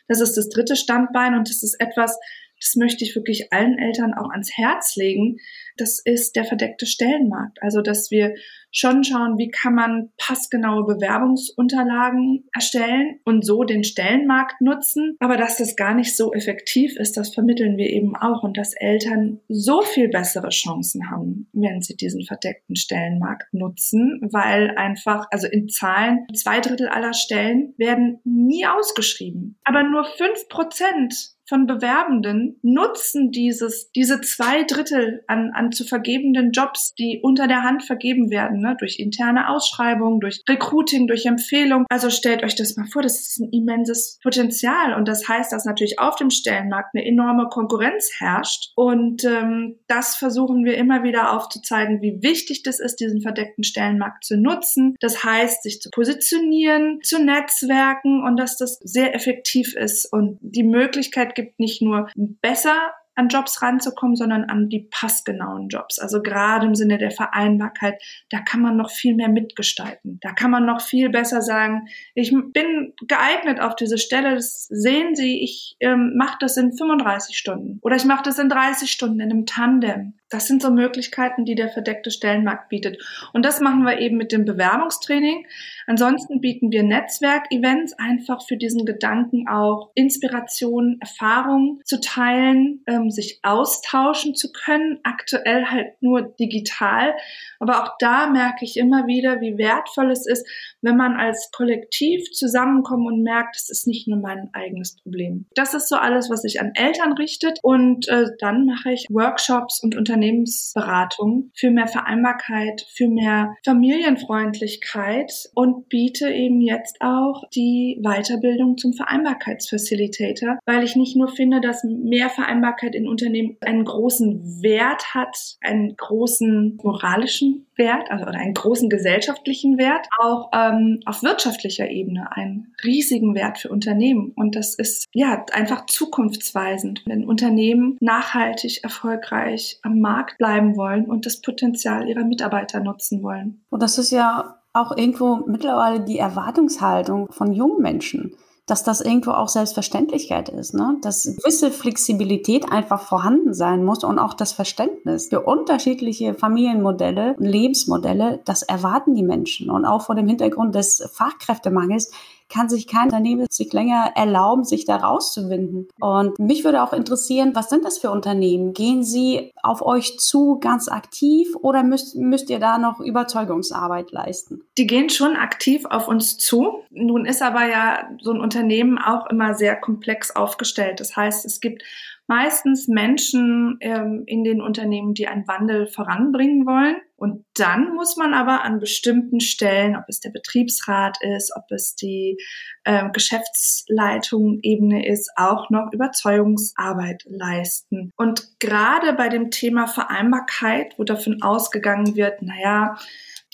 das 0.07 0.21
ist 0.21 0.37
das 0.37 0.49
dritte 0.49 0.77
Standbein 0.77 1.35
und 1.35 1.49
das 1.49 1.63
ist 1.63 1.81
etwas, 1.81 2.19
das 2.61 2.77
möchte 2.77 3.05
ich 3.05 3.15
wirklich 3.15 3.53
allen 3.53 3.79
Eltern 3.79 4.15
auch 4.15 4.31
ans 4.31 4.51
Herz 4.57 4.97
legen, 4.97 5.39
das 5.77 6.01
ist 6.05 6.37
der 6.37 6.45
verdeckte 6.45 6.87
Stellenmarkt. 6.87 7.63
Also, 7.63 7.83
dass 7.83 8.11
wir 8.11 8.35
schon 8.71 9.03
schauen, 9.05 9.39
wie 9.39 9.51
kann 9.51 9.75
man 9.75 10.11
passgenaue 10.19 10.85
Bewerbungsunterlagen 10.85 12.45
erstellen 12.53 13.21
und 13.25 13.45
so 13.45 13.65
den 13.65 13.85
Stellenmarkt 13.85 14.61
nutzen. 14.61 15.17
Aber 15.21 15.37
dass 15.37 15.57
das 15.57 15.77
gar 15.77 15.95
nicht 15.95 16.17
so 16.17 16.33
effektiv 16.33 16.97
ist, 16.97 17.17
das 17.17 17.33
vermitteln 17.33 17.77
wir 17.77 17.89
eben 17.89 18.15
auch 18.17 18.43
und 18.43 18.57
dass 18.59 18.75
Eltern 18.75 19.41
so 19.49 19.83
viel 19.83 20.09
bessere 20.09 20.51
Chancen 20.51 21.11
haben, 21.11 21.49
wenn 21.53 21.81
sie 21.81 21.97
diesen 21.97 22.25
verdeckten 22.25 22.77
Stellenmarkt 22.77 23.53
nutzen, 23.55 24.21
weil 24.31 24.73
einfach, 24.77 25.27
also 25.31 25.47
in 25.47 25.69
Zahlen, 25.69 26.27
zwei 26.35 26.61
Drittel 26.61 26.89
aller 26.89 27.15
Stellen 27.15 27.75
werden 27.79 28.21
nie 28.25 28.67
ausgeschrieben. 28.67 29.59
Aber 29.65 29.83
nur 29.83 30.05
fünf 30.05 30.49
Prozent 30.49 31.38
von 31.49 31.67
Bewerbenden 31.67 32.59
nutzen 32.63 33.31
dieses, 33.31 33.91
diese 33.93 34.21
zwei 34.21 34.65
Drittel 34.65 35.23
an, 35.27 35.53
an 35.55 35.73
zu 35.73 35.85
vergebenden 35.85 36.53
Jobs, 36.53 36.95
die 36.99 37.21
unter 37.23 37.47
der 37.47 37.63
Hand 37.63 37.85
vergeben 37.85 38.31
werden, 38.31 38.61
ne? 38.61 38.77
durch 38.79 38.99
interne 38.99 39.49
Ausschreibungen, 39.49 40.21
durch 40.21 40.43
Recruiting, 40.49 41.07
durch 41.07 41.25
Empfehlung. 41.27 41.87
Also 41.89 42.11
stellt 42.11 42.43
euch 42.43 42.55
das 42.55 42.77
mal 42.77 42.87
vor, 42.87 43.03
das 43.03 43.21
ist 43.21 43.41
ein 43.41 43.51
immenses 43.53 44.19
Potenzial 44.23 44.95
und 44.95 45.09
das 45.09 45.27
heißt, 45.27 45.53
dass 45.53 45.65
natürlich 45.65 45.99
auf 45.99 46.17
dem 46.17 46.31
Stellenmarkt 46.31 46.95
eine 46.95 47.07
enorme 47.07 47.49
Konkurrenz 47.49 48.11
herrscht 48.19 48.73
und 48.75 49.25
ähm, 49.25 49.79
das 49.87 50.17
versuchen 50.17 50.65
wir 50.65 50.77
immer 50.77 51.03
wieder 51.03 51.33
aufzuzeigen, 51.33 52.03
wie 52.03 52.23
wichtig 52.23 52.63
das 52.63 52.79
ist, 52.79 52.97
diesen 52.97 53.23
verdeckten 53.23 53.65
Stellenmarkt 53.65 54.25
zu 54.25 54.37
nutzen. 54.37 54.97
Das 55.01 55.25
heißt, 55.25 55.63
sich 55.63 55.81
zu 55.81 55.91
positionieren, 55.91 57.01
zu 57.03 57.23
netzwerken 57.23 58.23
und 58.23 58.37
dass 58.37 58.57
das 58.57 58.79
sehr 58.83 59.15
effektiv 59.15 59.75
ist 59.75 60.13
und 60.13 60.39
die 60.41 60.63
Möglichkeit 60.63 61.35
gibt, 61.39 61.61
nicht 61.61 61.81
nur 61.81 62.09
besser 62.43 62.93
an 63.19 63.29
Jobs 63.29 63.61
ranzukommen, 63.63 64.15
sondern 64.15 64.45
an 64.45 64.69
die 64.69 64.89
passgenauen 64.91 65.69
Jobs. 65.69 65.99
Also 65.99 66.23
gerade 66.23 66.67
im 66.67 66.77
Sinne 66.77 66.99
der 66.99 67.11
Vereinbarkeit, 67.11 68.01
da 68.31 68.39
kann 68.39 68.61
man 68.61 68.77
noch 68.77 68.91
viel 68.91 69.17
mehr 69.17 69.29
mitgestalten. 69.29 70.19
Da 70.23 70.33
kann 70.33 70.53
man 70.53 70.65
noch 70.65 70.81
viel 70.81 71.11
besser 71.11 71.43
sagen, 71.43 71.89
ich 72.15 72.31
bin 72.31 72.95
geeignet 73.09 73.61
auf 73.61 73.75
diese 73.75 73.99
Stelle, 73.99 74.37
das 74.37 74.67
sehen 74.69 75.17
Sie, 75.17 75.43
ich 75.43 75.77
ähm, 75.81 76.15
mache 76.17 76.37
das 76.41 76.57
in 76.57 76.73
35 76.73 77.37
Stunden 77.37 77.81
oder 77.83 77.97
ich 77.97 78.05
mache 78.05 78.23
das 78.23 78.39
in 78.39 78.49
30 78.49 78.89
Stunden 78.89 79.19
in 79.19 79.33
einem 79.33 79.47
Tandem. 79.47 80.15
Das 80.31 80.47
sind 80.47 80.61
so 80.61 80.71
Möglichkeiten, 80.71 81.45
die 81.45 81.55
der 81.55 81.71
verdeckte 81.71 82.11
Stellenmarkt 82.11 82.69
bietet. 82.69 83.03
Und 83.33 83.45
das 83.45 83.61
machen 83.61 83.85
wir 83.85 83.99
eben 83.99 84.17
mit 84.17 84.31
dem 84.33 84.45
Bewerbungstraining. 84.45 85.47
Ansonsten 85.87 86.41
bieten 86.41 86.71
wir 86.71 86.83
Netzwerkevents 86.83 87.95
einfach 87.99 88.47
für 88.47 88.59
diesen 88.59 88.85
Gedanken 88.85 89.49
auch 89.49 89.91
Inspiration, 89.95 90.99
Erfahrung 91.01 91.81
zu 91.85 92.01
teilen, 92.01 92.83
ähm, 92.87 93.11
sich 93.11 93.41
austauschen 93.43 94.35
zu 94.35 94.53
können. 94.53 94.99
Aktuell 95.03 95.67
halt 95.67 96.03
nur 96.03 96.23
digital. 96.23 97.15
Aber 97.59 97.83
auch 97.83 97.97
da 97.99 98.29
merke 98.29 98.65
ich 98.65 98.77
immer 98.77 99.07
wieder, 99.07 99.41
wie 99.41 99.57
wertvoll 99.57 100.11
es 100.11 100.27
ist, 100.27 100.47
wenn 100.83 100.97
man 100.97 101.17
als 101.17 101.51
Kollektiv 101.53 102.31
zusammenkommt 102.33 103.07
und 103.07 103.23
merkt, 103.23 103.57
es 103.57 103.71
ist 103.71 103.87
nicht 103.87 104.09
nur 104.09 104.19
mein 104.19 104.51
eigenes 104.53 104.97
Problem. 104.97 105.47
Das 105.55 105.75
ist 105.75 105.89
so 105.89 105.97
alles, 105.97 106.29
was 106.29 106.43
sich 106.43 106.61
an 106.61 106.73
Eltern 106.75 107.13
richtet. 107.15 107.59
Und 107.63 108.09
äh, 108.09 108.27
dann 108.39 108.67
mache 108.67 108.93
ich 108.93 109.07
Workshops 109.11 109.83
und 109.83 109.97
Unternehmensberatung 110.19 111.51
für 111.55 111.71
mehr 111.71 111.87
Vereinbarkeit, 111.87 112.87
für 112.93 113.09
mehr 113.09 113.55
Familienfreundlichkeit 113.65 115.33
und 115.55 115.89
biete 115.89 116.29
eben 116.31 116.61
jetzt 116.61 116.97
auch 117.01 117.45
die 117.55 118.01
Weiterbildung 118.03 118.77
zum 118.77 118.93
Vereinbarkeitsfacilitator, 118.93 120.59
weil 120.67 120.83
ich 120.83 120.97
nicht 120.97 121.17
nur 121.17 121.29
finde, 121.29 121.61
dass 121.61 121.85
mehr 121.85 122.31
Vereinbarkeit 122.31 122.95
in 122.95 123.07
Unternehmen 123.07 123.57
einen 123.61 123.85
großen 123.85 124.63
Wert 124.63 125.15
hat, 125.15 125.57
einen 125.61 125.97
großen 125.97 126.79
moralischen 126.83 127.67
Wert, 127.79 128.11
also 128.11 128.25
oder 128.27 128.39
einen 128.39 128.55
großen 128.55 128.91
gesellschaftlichen 128.91 129.79
Wert, 129.79 130.09
auch 130.19 130.51
ähm, 130.53 131.01
auf 131.07 131.23
wirtschaftlicher 131.23 131.89
Ebene 131.89 132.29
einen 132.33 132.75
riesigen 132.85 133.35
Wert 133.35 133.59
für 133.59 133.69
Unternehmen. 133.69 134.33
Und 134.35 134.57
das 134.57 134.75
ist 134.75 135.07
ja 135.13 135.47
einfach 135.53 135.87
zukunftsweisend, 135.87 137.05
wenn 137.07 137.25
Unternehmen 137.25 137.97
nachhaltig 138.01 138.83
erfolgreich 138.83 139.79
am 139.83 140.01
Markt 140.01 140.08
bleiben 140.39 140.77
wollen 140.77 141.07
und 141.07 141.27
das 141.27 141.41
Potenzial 141.41 142.09
ihrer 142.09 142.25
Mitarbeiter 142.25 142.81
nutzen 142.81 143.23
wollen. 143.23 143.65
Und 143.71 143.83
das 143.83 143.99
ist 143.99 144.11
ja 144.11 144.59
auch 144.73 144.97
irgendwo 144.97 145.45
mittlerweile 145.47 146.01
die 146.01 146.19
Erwartungshaltung 146.19 147.31
von 147.31 147.53
jungen 147.53 147.83
Menschen 147.83 148.35
dass 148.69 148.85
das 148.85 149.01
irgendwo 149.01 149.31
auch 149.31 149.49
Selbstverständlichkeit 149.49 150.51
ist, 150.51 150.75
ne? 150.75 150.99
dass 151.01 151.23
gewisse 151.23 151.71
Flexibilität 151.71 152.71
einfach 152.71 153.01
vorhanden 153.01 153.55
sein 153.55 153.83
muss 153.83 154.05
und 154.05 154.19
auch 154.19 154.35
das 154.35 154.53
Verständnis 154.53 155.29
für 155.29 155.41
unterschiedliche 155.41 156.35
Familienmodelle 156.35 157.35
und 157.39 157.47
Lebensmodelle, 157.47 158.41
das 158.45 158.63
erwarten 158.63 159.15
die 159.15 159.23
Menschen. 159.23 159.71
Und 159.71 159.87
auch 159.87 160.03
vor 160.03 160.15
dem 160.15 160.29
Hintergrund 160.29 160.75
des 160.75 161.03
Fachkräftemangels 161.15 162.13
kann 162.49 162.69
sich 162.69 162.87
kein 162.87 163.05
Unternehmen 163.05 163.47
sich 163.51 163.73
länger 163.73 164.13
erlauben, 164.15 164.65
sich 164.65 164.85
da 164.85 164.97
rauszuwinden. 164.97 165.89
Und 166.01 166.39
mich 166.39 166.65
würde 166.65 166.83
auch 166.83 166.93
interessieren, 166.93 167.55
was 167.55 167.69
sind 167.69 167.85
das 167.85 167.99
für 167.99 168.11
Unternehmen? 168.11 168.73
Gehen 168.73 169.03
sie 169.03 169.53
auf 169.63 169.83
euch 169.83 170.19
zu 170.19 170.59
ganz 170.59 170.89
aktiv 170.89 171.55
oder 171.61 171.83
müsst, 171.83 172.17
müsst 172.17 172.51
ihr 172.51 172.59
da 172.59 172.79
noch 172.79 173.01
Überzeugungsarbeit 173.01 174.11
leisten? 174.13 174.63
Die 174.77 174.87
gehen 174.87 175.11
schon 175.11 175.37
aktiv 175.37 175.85
auf 175.85 176.09
uns 176.09 176.39
zu. 176.39 176.83
Nun 176.91 177.27
ist 177.27 177.43
aber 177.43 177.67
ja 177.67 178.09
so 178.21 178.33
ein 178.33 178.41
Unternehmen 178.41 178.99
auch 178.99 179.27
immer 179.27 179.55
sehr 179.55 179.77
komplex 179.77 180.35
aufgestellt. 180.35 181.01
Das 181.01 181.17
heißt, 181.17 181.45
es 181.45 181.61
gibt 181.61 181.83
meistens 182.29 182.89
Menschen 182.89 183.79
ähm, 183.81 184.23
in 184.27 184.45
den 184.45 184.61
Unternehmen, 184.61 185.15
die 185.15 185.27
einen 185.27 185.49
Wandel 185.49 185.89
voranbringen 185.89 186.67
wollen. 186.67 186.97
Und 187.17 187.45
dann 187.55 187.95
muss 187.95 188.17
man 188.17 188.35
aber 188.35 188.63
an 188.63 188.79
bestimmten 188.79 189.41
Stellen, 189.41 189.97
ob 189.97 190.05
es 190.09 190.21
der 190.21 190.31
Betriebsrat 190.31 191.17
ist, 191.37 191.53
ob 191.57 191.65
es 191.71 191.97
die 191.97 192.37
äh, 192.85 193.11
Geschäftsleitung 193.11 194.61
Ebene 194.63 195.09
ist, 195.09 195.31
auch 195.37 195.71
noch 195.71 195.91
Überzeugungsarbeit 195.93 197.25
leisten. 197.27 198.13
Und 198.17 198.61
gerade 198.61 199.15
bei 199.15 199.29
dem 199.31 199.51
Thema 199.51 199.87
Vereinbarkeit, 199.87 200.95
wo 200.99 201.05
davon 201.05 201.43
ausgegangen 201.43 202.15
wird, 202.15 202.43
naja, 202.43 202.97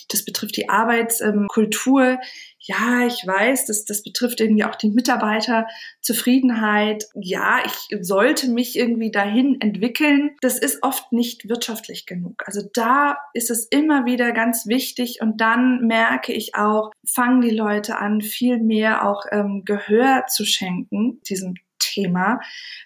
das 0.09 0.25
betrifft 0.25 0.57
die 0.57 0.69
Arbeitskultur. 0.69 2.19
Ja, 2.67 3.05
ich 3.05 3.21
weiß, 3.25 3.65
das, 3.65 3.85
das 3.85 4.01
betrifft 4.01 4.41
irgendwie 4.41 4.63
auch 4.63 4.73
die 4.75 4.89
Mitarbeiterzufriedenheit. 4.89 7.05
Ja, 7.13 7.59
ich 7.63 7.95
sollte 8.01 8.49
mich 8.49 8.75
irgendwie 8.75 9.11
dahin 9.11 9.61
entwickeln. 9.61 10.35
Das 10.41 10.57
ist 10.57 10.81
oft 10.81 11.11
nicht 11.11 11.47
wirtschaftlich 11.47 12.07
genug. 12.07 12.41
Also 12.45 12.67
da 12.73 13.17
ist 13.33 13.51
es 13.51 13.67
immer 13.67 14.05
wieder 14.05 14.31
ganz 14.31 14.65
wichtig 14.65 15.19
und 15.21 15.41
dann 15.41 15.85
merke 15.85 16.33
ich 16.33 16.55
auch, 16.55 16.89
fangen 17.07 17.41
die 17.41 17.51
Leute 17.51 17.97
an, 17.97 18.21
viel 18.21 18.57
mehr 18.57 19.07
auch 19.07 19.25
ähm, 19.31 19.61
Gehör 19.63 20.25
zu 20.27 20.43
schenken, 20.43 21.21
diesem 21.29 21.53
Thema, 21.95 22.39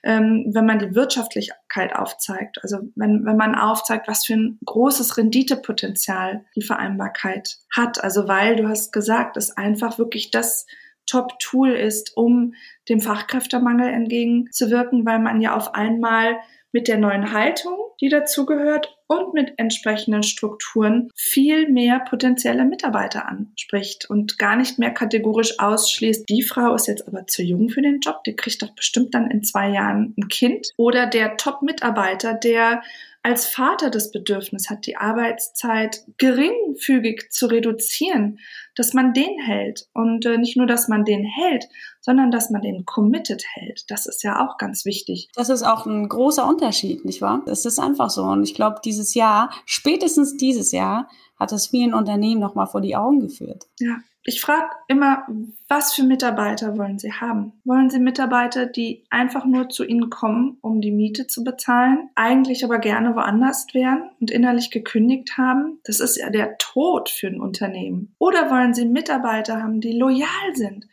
ähm, 0.04 0.52
wenn 0.54 0.66
man 0.66 0.80
die 0.80 0.96
Wirtschaftlichkeit 0.96 1.96
aufzeigt. 1.96 2.60
Also 2.64 2.78
wenn, 2.96 3.26
wenn 3.26 3.38
man 3.38 3.56
aufzeigt, 3.56 4.08
was 4.08 4.26
für 4.26 4.36
ein 4.36 4.60
großes 4.66 5.18
Renditepotenzial 5.18 6.46
die 6.56 6.62
Vereinbarkeit 6.62 7.58
hat. 7.76 8.04
Also 8.04 8.28
weil 8.28 8.56
du 8.56 8.68
hast 8.68 8.92
gesagt, 8.92 9.38
es 9.38 9.58
einfach 9.58 9.98
wirklich 9.98 10.32
das 10.32 10.68
Top-Tool 11.08 11.72
ist, 11.72 12.16
um 12.16 12.54
dem 12.88 13.02
Fachkräftemangel 13.02 13.90
entgegenzuwirken, 13.90 15.06
weil 15.06 15.20
man 15.20 15.42
ja 15.42 15.56
auf 15.56 15.74
einmal 15.74 16.38
mit 16.72 16.88
der 16.88 16.98
neuen 16.98 17.34
Haltung, 17.34 17.78
die 18.02 18.10
dazugehört 18.10 18.96
und 19.08 19.34
mit 19.34 19.54
entsprechenden 19.58 20.24
Strukturen 20.24 21.10
viel 21.16 21.70
mehr 21.70 22.00
potenzielle 22.00 22.64
Mitarbeiter 22.64 23.28
anspricht 23.28 24.10
und 24.10 24.38
gar 24.38 24.56
nicht 24.56 24.78
mehr 24.78 24.92
kategorisch 24.92 25.60
ausschließt, 25.60 26.30
die 26.30 26.44
Frau 26.44 26.76
ist 26.76 26.88
jetzt 26.88 27.08
aber 27.08 27.26
zu 27.28 27.42
jung 27.42 27.70
für 27.70 27.82
den 27.82 28.00
Job, 28.00 28.24
die 28.24 28.36
kriegt 28.36 28.62
doch 28.62 28.76
bestimmt 28.76 29.14
dann 29.16 29.32
in 29.32 29.44
zwei 29.44 29.70
Jahren 29.70 30.14
ein 30.18 30.28
Kind. 30.28 30.68
Oder 30.78 31.08
der 31.08 31.38
Top-Mitarbeiter, 31.38 32.36
der 32.36 32.84
als 33.22 33.48
Vater 33.48 33.90
das 33.90 34.12
Bedürfnis 34.12 34.70
hat, 34.70 34.86
die 34.86 34.96
Arbeitszeit 34.96 36.04
geringfügig 36.18 37.30
zu 37.32 37.48
reduzieren, 37.48 38.40
dass 38.76 38.94
man 38.94 39.14
den 39.14 39.40
hält. 39.40 39.88
Und 39.94 40.26
äh, 40.26 40.38
nicht 40.38 40.56
nur, 40.56 40.68
dass 40.68 40.88
man 40.88 41.04
den 41.04 41.26
hält, 41.26 41.66
sondern 42.00 42.32
dass 42.32 42.50
man 42.50 42.62
den 42.62 42.86
committed 42.86 43.44
hält. 43.54 43.84
Das 43.90 44.06
ist 44.06 44.24
ja 44.24 44.46
auch 44.46 44.58
ganz 44.58 44.86
wichtig. 44.86 45.30
Das 45.36 45.50
ist 45.50 45.64
auch 45.64 45.86
ein 45.86 46.08
großer 46.08 46.48
Unterschied, 46.48 47.04
nicht 47.04 47.22
wahr? 47.22 47.44
Es 47.46 47.66
ist 47.66 47.80
einfach 47.80 48.10
so. 48.10 48.24
Und 48.24 48.44
ich 48.44 48.54
glaube, 48.54 48.80
dieses 48.84 49.14
Jahr, 49.14 49.52
spätestens 49.66 50.38
dieses 50.38 50.72
Jahr, 50.72 51.10
hat 51.38 51.52
es 51.52 51.68
vielen 51.68 51.94
Unternehmen 51.94 52.42
nochmal 52.42 52.68
vor 52.68 52.82
die 52.82 52.96
Augen 52.96 53.20
geführt. 53.20 53.66
Ja, 53.80 53.98
ich 54.24 54.42
frage 54.42 54.70
immer, 54.88 55.26
was 55.68 55.94
für 55.94 56.04
Mitarbeiter 56.04 56.78
wollen 56.78 57.00
Sie 57.00 57.14
haben? 57.14 57.54
Wollen 57.64 57.90
Sie 57.90 58.00
Mitarbeiter, 58.00 58.66
die 58.66 59.06
einfach 59.10 59.46
nur 59.46 59.70
zu 59.70 59.86
Ihnen 59.86 60.10
kommen, 60.10 60.58
um 60.62 60.82
die 60.82 60.92
Miete 60.92 61.28
zu 61.28 61.44
bezahlen, 61.44 62.10
eigentlich 62.16 62.64
aber 62.64 62.80
gerne 62.80 63.16
woanders 63.16 63.68
wären 63.74 64.10
und 64.20 64.30
innerlich 64.30 64.72
gekündigt 64.72 65.38
haben? 65.38 65.80
Das 65.86 66.00
ist 66.00 66.18
ja 66.18 66.30
der 66.30 66.58
Tod 66.58 67.10
für 67.10 67.28
ein 67.28 67.40
Unternehmen. 67.40 68.16
Oder 68.20 68.52
wollen 68.52 68.74
Sie 68.74 68.86
Mitarbeiter 68.86 69.64
haben, 69.64 69.80
die 69.80 69.98
loyal 69.98 70.54
sind, 70.54 70.88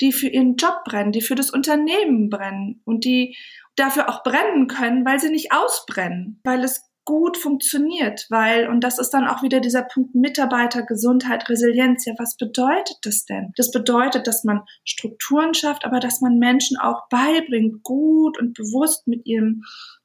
die 0.00 0.12
für 0.12 0.28
ihren 0.28 0.56
Job 0.56 0.84
brennen, 0.84 1.12
die 1.12 1.22
für 1.22 1.36
das 1.36 1.50
Unternehmen 1.50 2.28
brennen 2.28 2.80
und 2.84 3.04
die 3.04 3.36
dafür 3.76 4.08
auch 4.08 4.22
brennen 4.22 4.66
können, 4.66 5.04
weil 5.04 5.20
sie 5.20 5.30
nicht 5.30 5.52
ausbrennen, 5.52 6.40
weil 6.44 6.64
es 6.64 6.90
gut 7.04 7.36
funktioniert, 7.36 8.26
weil, 8.30 8.68
und 8.68 8.80
das 8.80 8.98
ist 8.98 9.10
dann 9.10 9.28
auch 9.28 9.42
wieder 9.42 9.60
dieser 9.60 9.82
Punkt 9.82 10.14
Mitarbeitergesundheit, 10.14 11.48
Resilienz. 11.48 12.06
Ja, 12.06 12.14
was 12.18 12.36
bedeutet 12.36 12.96
das 13.02 13.24
denn? 13.24 13.52
Das 13.56 13.70
bedeutet, 13.70 14.26
dass 14.26 14.44
man 14.44 14.62
Strukturen 14.84 15.54
schafft, 15.54 15.84
aber 15.84 16.00
dass 16.00 16.20
man 16.20 16.38
Menschen 16.38 16.78
auch 16.78 17.08
beibringt, 17.10 17.82
gut 17.82 18.38
und 18.38 18.54
bewusst 18.54 19.06
mit 19.06 19.26
ihrem 19.26 19.62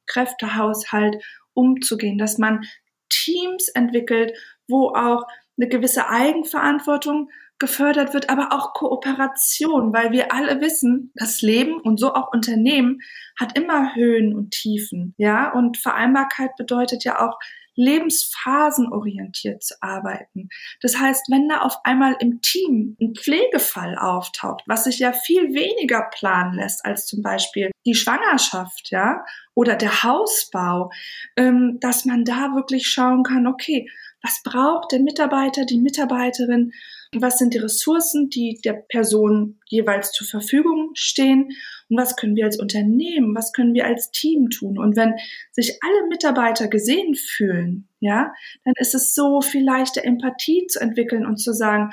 Kräftehaushalt 0.07 1.23
umzugehen, 1.53 2.17
dass 2.17 2.37
man 2.37 2.61
Teams 3.09 3.69
entwickelt, 3.69 4.33
wo 4.67 4.89
auch 4.89 5.25
eine 5.57 5.69
gewisse 5.69 6.09
Eigenverantwortung 6.09 7.29
gefördert 7.59 8.13
wird, 8.13 8.29
aber 8.29 8.51
auch 8.51 8.73
Kooperation, 8.73 9.93
weil 9.93 10.11
wir 10.11 10.33
alle 10.33 10.61
wissen, 10.61 11.11
das 11.15 11.41
Leben 11.41 11.79
und 11.79 11.99
so 11.99 12.13
auch 12.13 12.31
Unternehmen 12.33 12.99
hat 13.39 13.57
immer 13.57 13.95
Höhen 13.95 14.33
und 14.33 14.51
Tiefen, 14.51 15.13
ja, 15.17 15.51
und 15.51 15.77
Vereinbarkeit 15.77 16.55
bedeutet 16.57 17.03
ja 17.03 17.25
auch 17.25 17.37
lebensphasenorientiert 17.79 19.63
zu 19.63 19.75
arbeiten. 19.79 20.49
Das 20.81 20.99
heißt, 20.99 21.29
wenn 21.29 21.47
da 21.47 21.61
auf 21.61 21.77
einmal 21.85 22.17
im 22.19 22.41
Team 22.41 22.97
ein 22.99 23.15
Pflegefall 23.15 23.97
auftaucht, 23.97 24.63
was 24.65 24.83
sich 24.83 24.99
ja 24.99 25.13
viel 25.13 25.53
weniger 25.53 26.09
planen 26.11 26.55
lässt 26.55 26.85
als 26.85 27.05
zum 27.05 27.21
Beispiel 27.21 27.71
die 27.85 27.95
Schwangerschaft, 27.95 28.89
ja, 28.91 29.23
oder 29.55 29.77
der 29.77 30.03
Hausbau, 30.03 30.91
ähm, 31.37 31.77
dass 31.79 32.03
man 32.03 32.25
da 32.25 32.53
wirklich 32.53 32.87
schauen 32.87 33.23
kann, 33.23 33.47
okay, 33.47 33.89
was 34.21 34.41
braucht 34.43 34.91
der 34.91 34.99
Mitarbeiter, 34.99 35.65
die 35.65 35.79
Mitarbeiterin, 35.79 36.73
was 37.15 37.39
sind 37.39 37.53
die 37.53 37.59
Ressourcen, 37.59 38.29
die 38.29 38.59
der 38.63 38.73
Person 38.73 39.59
jeweils 39.67 40.11
zur 40.11 40.27
Verfügung 40.27 40.91
stehen 40.93 41.49
und 41.89 41.97
was 41.97 42.15
können 42.15 42.35
wir 42.35 42.45
als 42.45 42.59
Unternehmen, 42.59 43.35
was 43.35 43.51
können 43.51 43.73
wir 43.73 43.85
als 43.85 44.11
Team 44.11 44.49
tun. 44.49 44.77
Und 44.77 44.95
wenn 44.95 45.15
sich 45.51 45.79
alle 45.81 46.07
Mitarbeiter 46.07 46.67
gesehen 46.67 47.15
fühlen, 47.15 47.87
ja, 47.99 48.31
dann 48.63 48.73
ist 48.77 48.93
es 48.93 49.15
so 49.15 49.41
viel 49.41 49.63
leichter, 49.63 50.03
Empathie 50.05 50.67
zu 50.67 50.79
entwickeln 50.79 51.25
und 51.25 51.37
zu 51.37 51.51
sagen, 51.51 51.91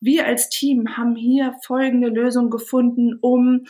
wir 0.00 0.26
als 0.26 0.48
Team 0.48 0.96
haben 0.96 1.14
hier 1.14 1.54
folgende 1.62 2.08
Lösung 2.08 2.50
gefunden, 2.50 3.18
um 3.20 3.66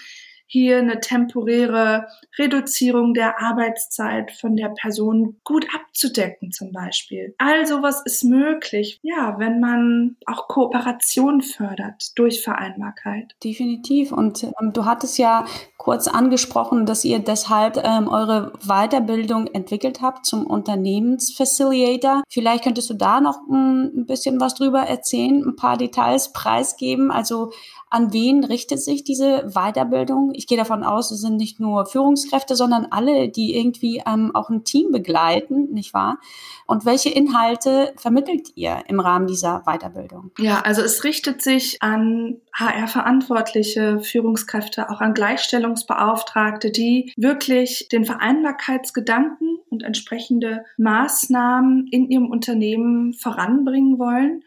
hier 0.46 0.78
eine 0.78 1.00
temporäre 1.00 2.06
Reduzierung 2.38 3.14
der 3.14 3.40
Arbeitszeit 3.40 4.30
von 4.32 4.56
der 4.56 4.68
Person 4.68 5.36
gut 5.44 5.66
abzudecken 5.74 6.52
zum 6.52 6.72
Beispiel. 6.72 7.34
All 7.38 7.66
sowas 7.66 8.02
ist 8.04 8.24
möglich, 8.24 9.00
ja, 9.02 9.36
wenn 9.38 9.60
man 9.60 10.16
auch 10.26 10.48
Kooperation 10.48 11.42
fördert 11.42 12.16
durch 12.16 12.42
Vereinbarkeit. 12.42 13.34
Definitiv. 13.42 14.12
Und 14.12 14.44
ähm, 14.44 14.72
du 14.72 14.84
hattest 14.84 15.18
ja 15.18 15.46
kurz 15.76 16.08
angesprochen, 16.08 16.86
dass 16.86 17.04
ihr 17.04 17.18
deshalb 17.18 17.76
ähm, 17.76 18.08
eure 18.08 18.52
Weiterbildung 18.66 19.46
entwickelt 19.48 20.00
habt 20.00 20.26
zum 20.26 20.46
Unternehmensfacilitator. 20.46 22.22
Vielleicht 22.28 22.64
könntest 22.64 22.90
du 22.90 22.94
da 22.94 23.20
noch 23.20 23.38
ein, 23.48 23.92
ein 23.96 24.06
bisschen 24.06 24.40
was 24.40 24.54
drüber 24.54 24.80
erzählen, 24.80 25.44
ein 25.44 25.56
paar 25.56 25.76
Details 25.76 26.32
preisgeben. 26.32 27.10
Also 27.10 27.52
an 27.96 28.12
wen 28.12 28.44
richtet 28.44 28.82
sich 28.82 29.04
diese 29.04 29.50
Weiterbildung? 29.54 30.32
Ich 30.34 30.46
gehe 30.46 30.58
davon 30.58 30.84
aus, 30.84 31.10
es 31.10 31.22
sind 31.22 31.36
nicht 31.36 31.60
nur 31.60 31.86
Führungskräfte, 31.86 32.54
sondern 32.54 32.88
alle, 32.90 33.30
die 33.30 33.56
irgendwie 33.56 34.02
ähm, 34.06 34.32
auch 34.34 34.50
ein 34.50 34.64
Team 34.64 34.92
begleiten, 34.92 35.72
nicht 35.72 35.94
wahr? 35.94 36.18
Und 36.66 36.84
welche 36.84 37.08
Inhalte 37.08 37.94
vermittelt 37.96 38.52
ihr 38.54 38.82
im 38.88 39.00
Rahmen 39.00 39.26
dieser 39.26 39.62
Weiterbildung? 39.64 40.30
Ja, 40.38 40.60
also 40.60 40.82
es 40.82 41.04
richtet 41.04 41.40
sich 41.40 41.78
an 41.80 42.36
HR-Verantwortliche, 42.52 44.00
Führungskräfte, 44.00 44.90
auch 44.90 45.00
an 45.00 45.14
Gleichstellungsbeauftragte, 45.14 46.70
die 46.70 47.14
wirklich 47.16 47.88
den 47.90 48.04
Vereinbarkeitsgedanken 48.04 49.56
und 49.70 49.82
entsprechende 49.82 50.66
Maßnahmen 50.76 51.86
in 51.90 52.10
ihrem 52.10 52.28
Unternehmen 52.28 53.14
voranbringen 53.14 53.98
wollen 53.98 54.42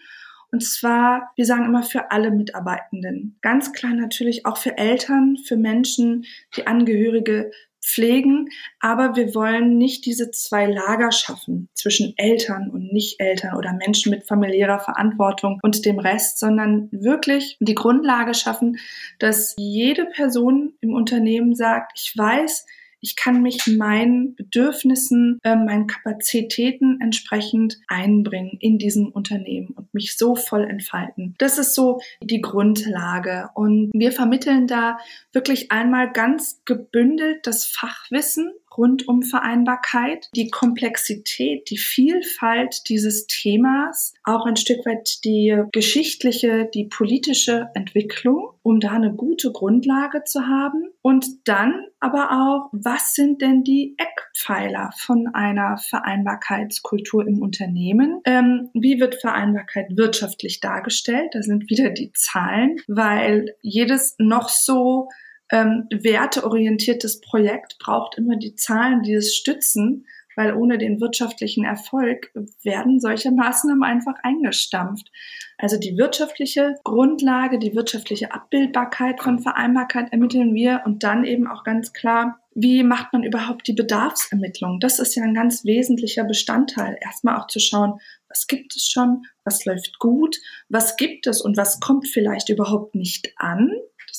und 0.52 0.64
zwar, 0.64 1.32
wir 1.36 1.46
sagen 1.46 1.66
immer 1.66 1.84
für 1.84 2.12
alle 2.12 2.32
Mitarbeitenden. 2.32 3.38
Ganz 3.42 3.72
klar 3.74 3.94
natürlich 3.94 4.46
auch 4.46 4.58
für 4.58 4.78
Eltern, 4.78 5.38
für 5.38 5.58
Menschen, 5.58 6.26
die 6.56 6.68
Angehörige 6.68 7.52
pflegen, 7.82 8.50
aber 8.80 9.16
wir 9.16 9.34
wollen 9.34 9.78
nicht 9.78 10.06
diese 10.06 10.32
zwei 10.32 10.66
Lager 10.66 11.12
schaffen 11.12 11.70
zwischen 11.74 12.14
Eltern 12.18 12.70
und 12.70 12.92
Nicht-Eltern 12.92 13.56
oder 13.58 13.74
Menschen 13.74 14.12
mit 14.12 14.28
familiärer 14.28 14.80
Verantwortung 14.80 15.60
und 15.62 15.86
dem 15.86 16.00
Rest, 16.00 16.40
sondern 16.40 16.90
wirklich 16.92 17.58
die 17.60 17.76
Grundlage 17.76 18.34
schaffen, 18.34 18.78
dass 19.18 19.56
jede 19.58 20.06
Person 20.06 20.74
im 20.82 20.94
Unternehmen 20.94 21.56
sagt, 21.56 21.94
ich 21.96 22.14
weiß, 22.18 22.66
ich 23.02 23.16
kann 23.16 23.42
mich 23.42 23.68
meinen 23.68 24.36
Bedürfnissen, 24.36 25.40
äh, 25.44 25.56
meinen 25.56 25.88
Kapazitäten 25.88 27.00
entsprechend 27.02 27.80
einbringen 27.88 28.58
in 28.60 28.78
diesem 28.78 29.10
Unternehmen 29.10 29.70
und 29.70 29.94
mich 29.94 30.18
so 30.18 30.36
voll 30.36 30.66
entfalten. 30.66 31.36
Das 31.38 31.58
ist 31.58 31.76
so 31.76 32.00
die 32.22 32.42
Grundlage. 32.42 33.50
Und 33.54 33.92
wir 33.94 34.12
vermitteln 34.12 34.68
da 34.68 35.00
wirklich 35.32 35.72
einmal 35.72 36.12
ganz 36.12 36.62
gebündelt 36.66 37.46
das 37.46 37.66
Fachwissen 37.66 38.52
rund 38.80 39.08
um 39.08 39.22
Vereinbarkeit, 39.22 40.30
die 40.36 40.50
Komplexität, 40.50 41.70
die 41.70 41.78
Vielfalt 41.78 42.88
dieses 42.88 43.28
Themas, 43.28 44.14
auch 44.24 44.46
ein 44.46 44.56
Stück 44.56 44.86
weit 44.86 45.24
die 45.26 45.64
geschichtliche, 45.74 46.70
die 46.74 46.86
politische 46.86 47.68
Entwicklung, 47.74 48.52
um 48.64 48.80
da 48.80 48.92
eine 48.92 49.14
gute 49.14 49.52
Grundlage 49.52 50.24
zu 50.24 50.48
haben. 50.48 50.90
Und 51.02 51.26
dann 51.46 51.86
aber 52.00 52.32
auch, 52.32 52.70
was 52.72 53.14
sind 53.14 53.42
denn 53.42 53.64
die 53.64 53.96
Eckpfeiler 53.98 54.92
von 54.98 55.28
einer 55.34 55.78
Vereinbarkeitskultur 55.78 57.28
im 57.28 57.42
Unternehmen? 57.42 58.22
Ähm, 58.26 58.70
wie 58.74 59.00
wird 59.02 59.16
Vereinbarkeit 59.16 59.88
wirtschaftlich 59.98 60.62
dargestellt? 60.62 61.30
Da 61.34 61.42
sind 61.42 61.70
wieder 61.70 61.90
die 61.90 62.14
Zahlen, 62.14 62.78
weil 62.88 63.56
jedes 63.62 64.16
noch 64.18 64.48
so 64.48 65.10
ähm, 65.52 65.88
werteorientiertes 65.90 67.22
Projekt 67.22 67.78
braucht 67.80 68.18
immer 68.18 68.38
die 68.38 68.56
Zahlen, 68.56 69.02
die 69.04 69.14
es 69.14 69.36
stützen, 69.36 70.06
weil 70.36 70.54
ohne 70.54 70.78
den 70.78 71.02
wirtschaftlichen 71.02 71.66
Erfolg 71.66 72.32
werden 72.64 73.02
solche 73.02 73.30
Maßnahmen 73.32 73.84
einfach 73.84 74.16
eingestampft. 74.24 75.12
Also 75.58 75.78
die 75.78 75.98
wirtschaftliche 75.98 76.76
Grundlage, 76.86 77.60
die 77.60 77.76
wirtschaftliche 77.76 78.34
Abbildbarkeit 78.34 79.22
von 79.22 79.40
Vereinbarkeit 79.40 80.14
ermitteln 80.14 80.54
wir 80.56 80.84
und 80.86 81.04
dann 81.04 81.26
eben 81.26 81.46
auch 81.48 81.66
ganz 81.66 81.92
klar, 81.92 82.40
wie 82.56 82.84
macht 82.84 83.12
man 83.12 83.24
überhaupt 83.24 83.68
die 83.68 83.74
Bedarfsermittlung? 83.74 84.80
Das 84.80 85.00
ist 85.00 85.16
ja 85.16 85.24
ein 85.24 85.34
ganz 85.34 85.66
wesentlicher 85.66 86.24
Bestandteil. 86.24 86.98
Erstmal 87.02 87.38
auch 87.38 87.48
zu 87.48 87.60
schauen, 87.60 88.00
was 88.30 88.48
gibt 88.48 88.76
es 88.78 88.88
schon, 88.88 89.24
was 89.44 89.66
läuft 89.66 90.00
gut, 90.00 90.38
was 90.70 90.96
gibt 90.96 91.28
es 91.28 91.42
und 91.42 91.58
was 91.58 91.82
kommt 91.82 92.08
vielleicht 92.08 92.48
überhaupt 92.48 92.96
nicht 92.96 93.34
an 93.36 93.72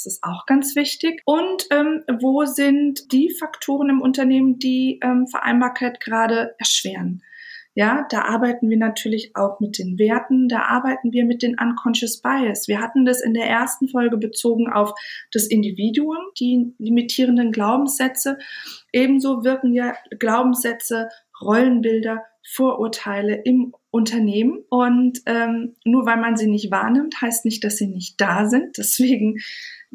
das 0.05 0.15
ist 0.15 0.23
auch 0.23 0.47
ganz 0.47 0.77
wichtig. 0.77 1.21
Und 1.27 1.67
ähm, 1.71 2.03
wo 2.21 2.45
sind 2.47 3.13
die 3.13 3.31
Faktoren 3.31 3.91
im 3.91 4.01
Unternehmen, 4.01 4.59
die 4.59 4.99
ähm, 5.03 5.27
Vereinbarkeit 5.27 6.01
gerade 6.01 6.55
erschweren? 6.59 7.23
Ja, 7.75 8.07
da 8.11 8.23
arbeiten 8.23 8.69
wir 8.69 8.79
natürlich 8.79 9.37
auch 9.37 9.61
mit 9.61 9.79
den 9.79 9.99
Werten, 9.99 10.49
da 10.49 10.63
arbeiten 10.63 11.13
wir 11.13 11.25
mit 11.25 11.43
den 11.43 11.57
Unconscious 11.61 12.21
Bias. 12.21 12.67
Wir 12.67 12.81
hatten 12.81 13.05
das 13.05 13.21
in 13.21 13.33
der 13.33 13.47
ersten 13.47 13.89
Folge 13.89 14.17
bezogen 14.17 14.69
auf 14.73 14.93
das 15.33 15.47
Individuum, 15.47 16.17
die 16.39 16.75
limitierenden 16.79 17.53
Glaubenssätze. 17.53 18.39
Ebenso 18.93 19.45
wirken 19.45 19.73
ja 19.73 19.95
Glaubenssätze, 20.19 21.11
Rollenbilder, 21.41 22.25
Vorurteile 22.43 23.37
im 23.45 23.75
Unternehmen. 23.91 24.65
Und 24.69 25.21
ähm, 25.27 25.77
nur 25.85 26.07
weil 26.07 26.17
man 26.17 26.37
sie 26.37 26.49
nicht 26.49 26.71
wahrnimmt, 26.71 27.21
heißt 27.21 27.45
nicht, 27.45 27.63
dass 27.63 27.77
sie 27.77 27.87
nicht 27.87 28.21
da 28.21 28.49
sind. 28.49 28.79
Deswegen 28.79 29.39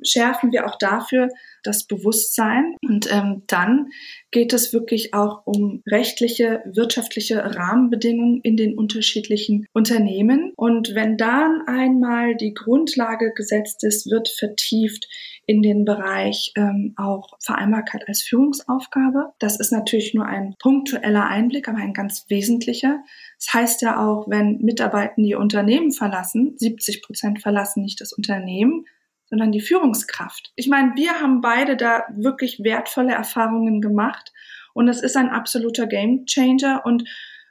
schärfen 0.04 0.52
wir 0.52 0.66
auch 0.66 0.78
dafür 0.78 1.30
das 1.64 1.86
Bewusstsein. 1.86 2.76
Und 2.88 3.12
ähm, 3.12 3.44
dann 3.48 3.90
geht 4.32 4.54
es 4.54 4.74
wirklich 4.74 5.14
auch 5.14 5.46
um 5.46 5.82
rechtliche, 5.88 6.62
wirtschaftliche 6.66 7.56
Rahmenbedingungen 7.56 8.42
in 8.42 8.58
den 8.58 8.78
unterschiedlichen 8.78 9.68
Unternehmen. 9.74 10.54
Und 10.56 10.94
wenn 10.94 11.18
dann 11.18 11.62
einmal 11.68 12.36
die 12.36 12.54
Grundlage 12.54 13.34
gesetzt 13.34 13.84
ist, 13.84 14.10
wird 14.10 14.30
vertieft 14.30 15.08
in 15.48 15.62
den 15.62 15.86
Bereich 15.86 16.52
ähm, 16.56 16.94
auch 16.98 17.38
Vereinbarkeit 17.44 18.08
als 18.08 18.24
Führungsaufgabe. 18.24 19.34
Das 19.40 19.60
ist 19.60 19.72
natürlich 19.72 20.14
nur 20.14 20.26
ein 20.26 20.56
punktueller 20.60 21.28
Einblick, 21.28 21.68
aber 21.68 21.78
ein 21.78 21.94
ganz 21.94 22.26
wesentlicher. 22.30 23.04
Das 23.38 23.54
heißt 23.54 23.82
ja 23.82 24.06
auch, 24.06 24.28
wenn 24.30 24.58
Mitarbeitende 24.62 25.30
ihr 25.30 25.40
Unternehmen 25.40 25.92
verlassen, 25.92 26.56
70 26.58 27.04
Prozent 27.04 27.42
verlassen 27.42 27.84
nicht 27.84 28.02
das 28.02 28.14
Unternehmen, 28.14 28.86
sondern 29.36 29.52
die 29.52 29.60
Führungskraft. 29.60 30.54
Ich 30.56 30.70
meine, 30.70 30.94
wir 30.96 31.20
haben 31.20 31.42
beide 31.42 31.76
da 31.76 32.06
wirklich 32.16 32.64
wertvolle 32.64 33.12
Erfahrungen 33.12 33.82
gemacht 33.82 34.32
und 34.74 34.88
es 34.88 35.02
ist 35.02 35.18
ein 35.18 35.28
absoluter 35.28 35.88
Game 35.88 36.26
Changer 36.26 36.86
und 36.86 37.04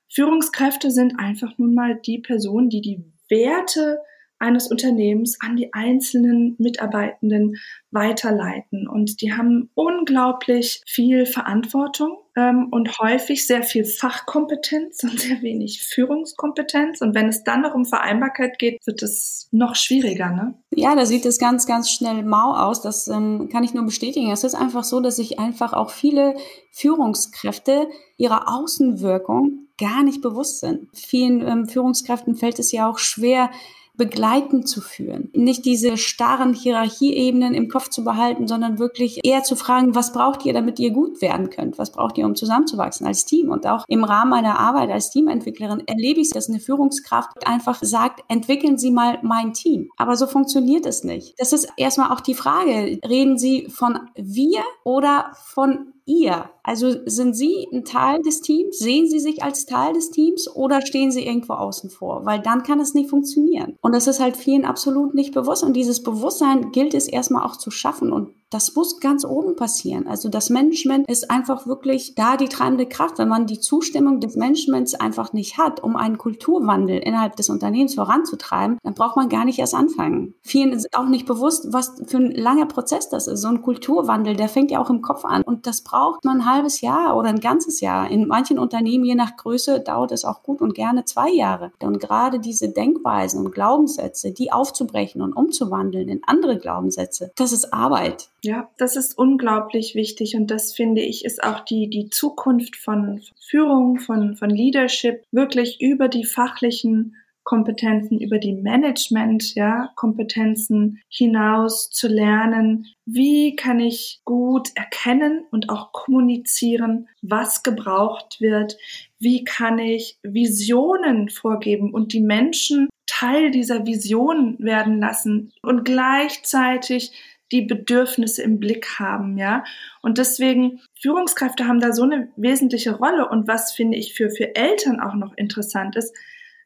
Führungskräfte 0.09 0.91
sind 0.91 1.19
einfach 1.19 1.59
nun 1.59 1.75
mal 1.75 1.97
die 1.97 2.21
Personen, 2.21 2.71
die 2.71 2.81
die 2.81 3.05
Werte 3.29 3.99
eines 4.45 4.69
Unternehmens 4.69 5.39
an 5.41 5.57
die 5.57 5.73
einzelnen 5.73 6.55
Mitarbeitenden 6.59 7.57
weiterleiten. 7.91 8.87
Und 8.89 9.21
die 9.21 9.33
haben 9.33 9.71
unglaublich 9.75 10.83
viel 10.87 11.27
Verantwortung 11.27 12.19
ähm, 12.37 12.69
und 12.71 12.99
häufig 12.99 13.47
sehr 13.47 13.63
viel 13.63 13.85
Fachkompetenz 13.85 15.03
und 15.05 15.19
sehr 15.19 15.41
wenig 15.43 15.83
Führungskompetenz. 15.83 17.01
Und 17.01 17.15
wenn 17.15 17.29
es 17.29 17.45
dann 17.45 17.63
noch 17.63 17.75
um 17.75 17.85
Vereinbarkeit 17.85 18.59
geht, 18.59 18.85
wird 18.87 19.03
es 19.03 19.49
noch 19.53 19.77
schwieriger. 19.77 20.31
Ne? 20.31 20.55
Ja, 20.75 20.95
da 20.95 21.07
sieht 21.07 21.25
es 21.25 21.39
ganz, 21.39 21.67
ganz 21.67 21.91
schnell 21.91 22.23
mau 22.25 22.55
aus. 22.55 22.83
Das 22.83 23.09
ähm, 23.09 23.49
kann 23.51 23.65
ich 23.65 23.75
nur 23.75 23.85
bestätigen. 23.85 24.31
Es 24.31 24.45
ist 24.45 24.55
einfach 24.55 24.85
so, 24.85 25.01
dass 25.01 25.17
sich 25.17 25.39
einfach 25.39 25.73
auch 25.73 25.91
viele 25.91 26.35
Führungskräfte 26.73 27.89
ihrer 28.17 28.55
Außenwirkung 28.55 29.69
gar 29.79 30.03
nicht 30.03 30.21
bewusst 30.21 30.61
sind. 30.61 30.89
Vielen 30.95 31.47
ähm, 31.47 31.69
Führungskräften 31.69 32.37
fällt 32.37 32.59
es 32.59 32.73
ja 32.73 32.89
auch 32.89 32.99
schwer, 32.99 33.51
begleitend 33.97 34.69
zu 34.69 34.81
führen. 34.81 35.31
Nicht 35.35 35.65
diese 35.65 35.97
starren 35.97 36.53
Hierarchieebenen 36.53 37.55
im 37.55 37.69
Kopf 37.69 37.89
zu 37.89 38.05
behalten, 38.05 38.49
sondern 38.49 38.79
wirklich 38.79 39.21
eher 39.25 39.43
zu 39.43 39.57
fragen, 39.57 39.95
was 39.95 40.13
braucht 40.13 40.45
ihr, 40.45 40.53
damit 40.53 40.79
ihr 40.81 40.91
gut 40.91 41.23
werden 41.23 41.51
könnt? 41.51 41.79
Was 41.79 41.93
braucht 41.93 42.19
ihr, 42.19 42.27
um 42.27 42.35
zusammenzuwachsen 42.35 43.07
als 43.07 43.25
Team? 43.25 43.51
Und 43.51 43.67
auch 43.67 43.85
im 43.89 44.05
Rahmen 44.05 44.31
meiner 44.31 44.59
Arbeit 44.59 44.91
als 44.91 45.11
Teamentwicklerin 45.11 45.83
erlebe 45.87 46.21
ich, 46.21 46.31
dass 46.31 46.49
eine 46.49 46.61
Führungskraft 46.61 47.47
einfach 47.47 47.83
sagt, 47.83 48.25
entwickeln 48.29 48.79
Sie 48.79 48.91
mal 48.91 49.19
mein 49.23 49.53
Team. 49.53 49.91
Aber 49.97 50.17
so 50.17 50.27
funktioniert 50.27 50.87
es 50.87 51.05
nicht. 51.05 51.35
Das 51.39 51.53
ist 51.53 51.69
erstmal 51.77 52.11
auch 52.11 52.21
die 52.21 52.35
Frage, 52.35 52.99
reden 53.09 53.39
Sie 53.39 53.69
von 53.69 54.01
wir 54.17 54.63
oder 54.83 55.33
von 55.45 55.94
ihr? 56.07 56.51
Also 56.63 56.95
sind 57.07 57.35
Sie 57.35 57.67
ein 57.73 57.85
Teil 57.85 58.23
des 58.23 58.41
Teams? 58.41 58.79
Sehen 58.79 59.09
Sie 59.09 59.21
sich 59.21 59.43
als 59.43 59.67
Teil 59.67 59.93
des 59.95 60.11
Teams 60.11 60.49
oder 60.55 60.85
stehen 60.85 61.11
Sie 61.11 61.27
irgendwo 61.27 61.55
außen 61.55 61.91
vor? 61.91 62.25
Weil 62.25 62.41
dann 62.41 62.63
kann 62.63 62.81
es 62.81 62.95
nicht 62.95 63.11
funktionieren. 63.11 63.77
Und 63.81 63.95
das 63.95 64.07
ist 64.07 64.21
halt 64.21 64.37
vielen 64.37 64.65
absolut 64.65 65.15
nicht 65.15 65.35
bewusst. 65.35 65.63
Und 65.63 65.75
dieses 65.75 66.03
Bewusstsein 66.03 66.73
gilt 66.73 66.95
es 66.95 67.09
erstmal 67.09 67.45
auch 67.45 67.57
zu 67.57 67.71
schaffen. 67.71 68.13
Und 68.13 68.35
das 68.55 68.77
muss 68.77 69.01
ganz 69.01 69.25
oben 69.25 69.57
passieren. 69.57 70.07
Also 70.07 70.29
das 70.29 70.49
Management 70.49 71.09
ist 71.09 71.29
einfach 71.29 71.67
wirklich 71.67 72.15
da 72.15 72.37
die 72.37 72.49
treibende 72.49 72.87
Kraft. 72.87 73.19
Wenn 73.19 73.27
man 73.27 73.49
die 73.49 73.59
Zustimmung 73.59 74.21
des 74.21 74.37
Managements 74.37 74.95
einfach 74.95 75.33
nicht 75.33 75.59
hat, 75.59 75.83
um 75.83 75.97
einen 75.97 76.19
Kulturwandel 76.19 76.99
innerhalb 76.99 77.35
des 77.35 77.51
Unternehmens 77.51 77.97
voranzutreiben, 77.97 78.79
dann 78.85 78.95
braucht 78.95 79.17
man 79.17 79.29
gar 79.29 79.45
nicht 79.45 79.59
erst 79.59 79.75
anfangen. 79.75 80.35
Vielen 80.43 80.73
ist 80.73 80.97
auch 80.97 81.07
nicht 81.07 81.27
bewusst, 81.27 81.73
was 81.73 82.01
für 82.07 82.19
ein 82.19 82.31
langer 82.31 82.67
Prozess 82.67 83.09
das 83.09 83.27
ist. 83.27 83.41
So 83.41 83.49
ein 83.49 83.61
Kulturwandel, 83.61 84.37
der 84.37 84.49
fängt 84.49 84.71
ja 84.71 84.81
auch 84.81 84.89
im 84.89 85.03
Kopf 85.03 85.25
an. 85.25 85.43
Und 85.43 85.67
das 85.67 85.83
braucht 85.83 86.25
man 86.25 86.43
ein 86.43 86.53
halbes 86.53 86.81
Jahr 86.81 87.17
oder 87.17 87.31
ein 87.31 87.41
ganzes 87.41 87.81
Jahr. 87.81 88.09
In 88.09 88.29
manchen 88.29 88.61
Unternehmen, 88.61 89.05
je 89.05 89.17
nach 89.17 89.37
Größe, 89.37 89.81
dauert 89.81 90.13
es 90.13 90.25
auch 90.25 90.45
gut 90.45 90.61
und 90.61 90.77
gerne 90.77 91.05
zwei 91.05 91.31
Jahre. 91.31 91.73
Und 91.83 91.99
gerade 91.99 92.39
diese 92.39 92.69
Denkweisen 92.69 93.45
und 93.45 93.53
Glaubenssätze, 93.53 94.31
die 94.31 94.53
aufzubrechen 94.53 95.23
und 95.23 95.33
umzuwandeln 95.33 96.09
in 96.09 96.23
andere 96.25 96.57
Glaubenssätze, 96.57 97.33
das 97.35 97.51
ist 97.51 97.75
Arbeit. 97.75 98.29
Ja, 98.45 98.71
das 98.77 98.97
ist 98.97 99.17
unglaublich 99.17 99.95
wichtig 99.95 100.37
und 100.37 100.51
das 100.51 100.75
finde 100.75 101.01
ich 101.01 101.25
ist 101.25 101.43
auch 101.43 101.61
die, 101.61 101.89
die 101.89 102.11
Zukunft 102.11 102.77
von 102.77 103.23
Führung, 103.41 103.99
von, 103.99 104.37
von 104.37 104.51
Leadership, 104.51 105.23
wirklich 105.33 105.81
über 105.81 106.09
die 106.09 106.27
fachlichen 106.27 107.17
Kompetenzen, 107.43 108.21
über 108.21 108.39
die 108.39 108.53
Management, 108.53 109.55
ja, 109.55 109.91
Kompetenzen 109.97 111.01
hinaus 111.09 111.89
zu 111.89 112.07
lernen. 112.07 112.87
Wie 113.07 113.57
kann 113.57 113.81
ich 113.81 114.21
gut 114.27 114.69
erkennen 114.75 115.45
und 115.51 115.71
auch 115.71 115.93
kommunizieren, 115.93 117.09
was 117.23 117.63
gebraucht 117.63 118.43
wird? 118.43 118.77
Wie 119.19 119.45
kann 119.45 119.79
ich 119.79 120.19
Visionen 120.23 121.31
vorgeben 121.31 121.95
und 121.95 122.13
die 122.13 122.21
Menschen 122.21 122.89
Teil 123.07 123.51
dieser 123.51 123.87
Vision 123.87 124.57
werden 124.59 124.99
lassen 124.99 125.53
und 125.63 125.85
gleichzeitig 125.85 127.13
die 127.55 127.63
Bedürfnisse 127.63 128.43
im 128.43 128.59
Blick 128.59 128.99
haben, 128.99 129.39
ja. 129.39 129.65
Und 130.03 130.19
deswegen, 130.19 130.81
Führungskräfte 131.01 131.67
haben 131.67 131.81
da 131.81 131.93
so 131.93 132.03
eine 132.03 132.29
wesentliche 132.37 132.97
Rolle. 132.97 133.29
Und 133.29 133.47
was 133.47 133.73
finde 133.73 133.97
ich 133.97 134.15
für, 134.15 134.29
für 134.31 134.57
Eltern 134.57 135.01
auch 135.01 135.15
noch 135.15 135.33
interessant 135.37 135.97
ist, 135.97 136.15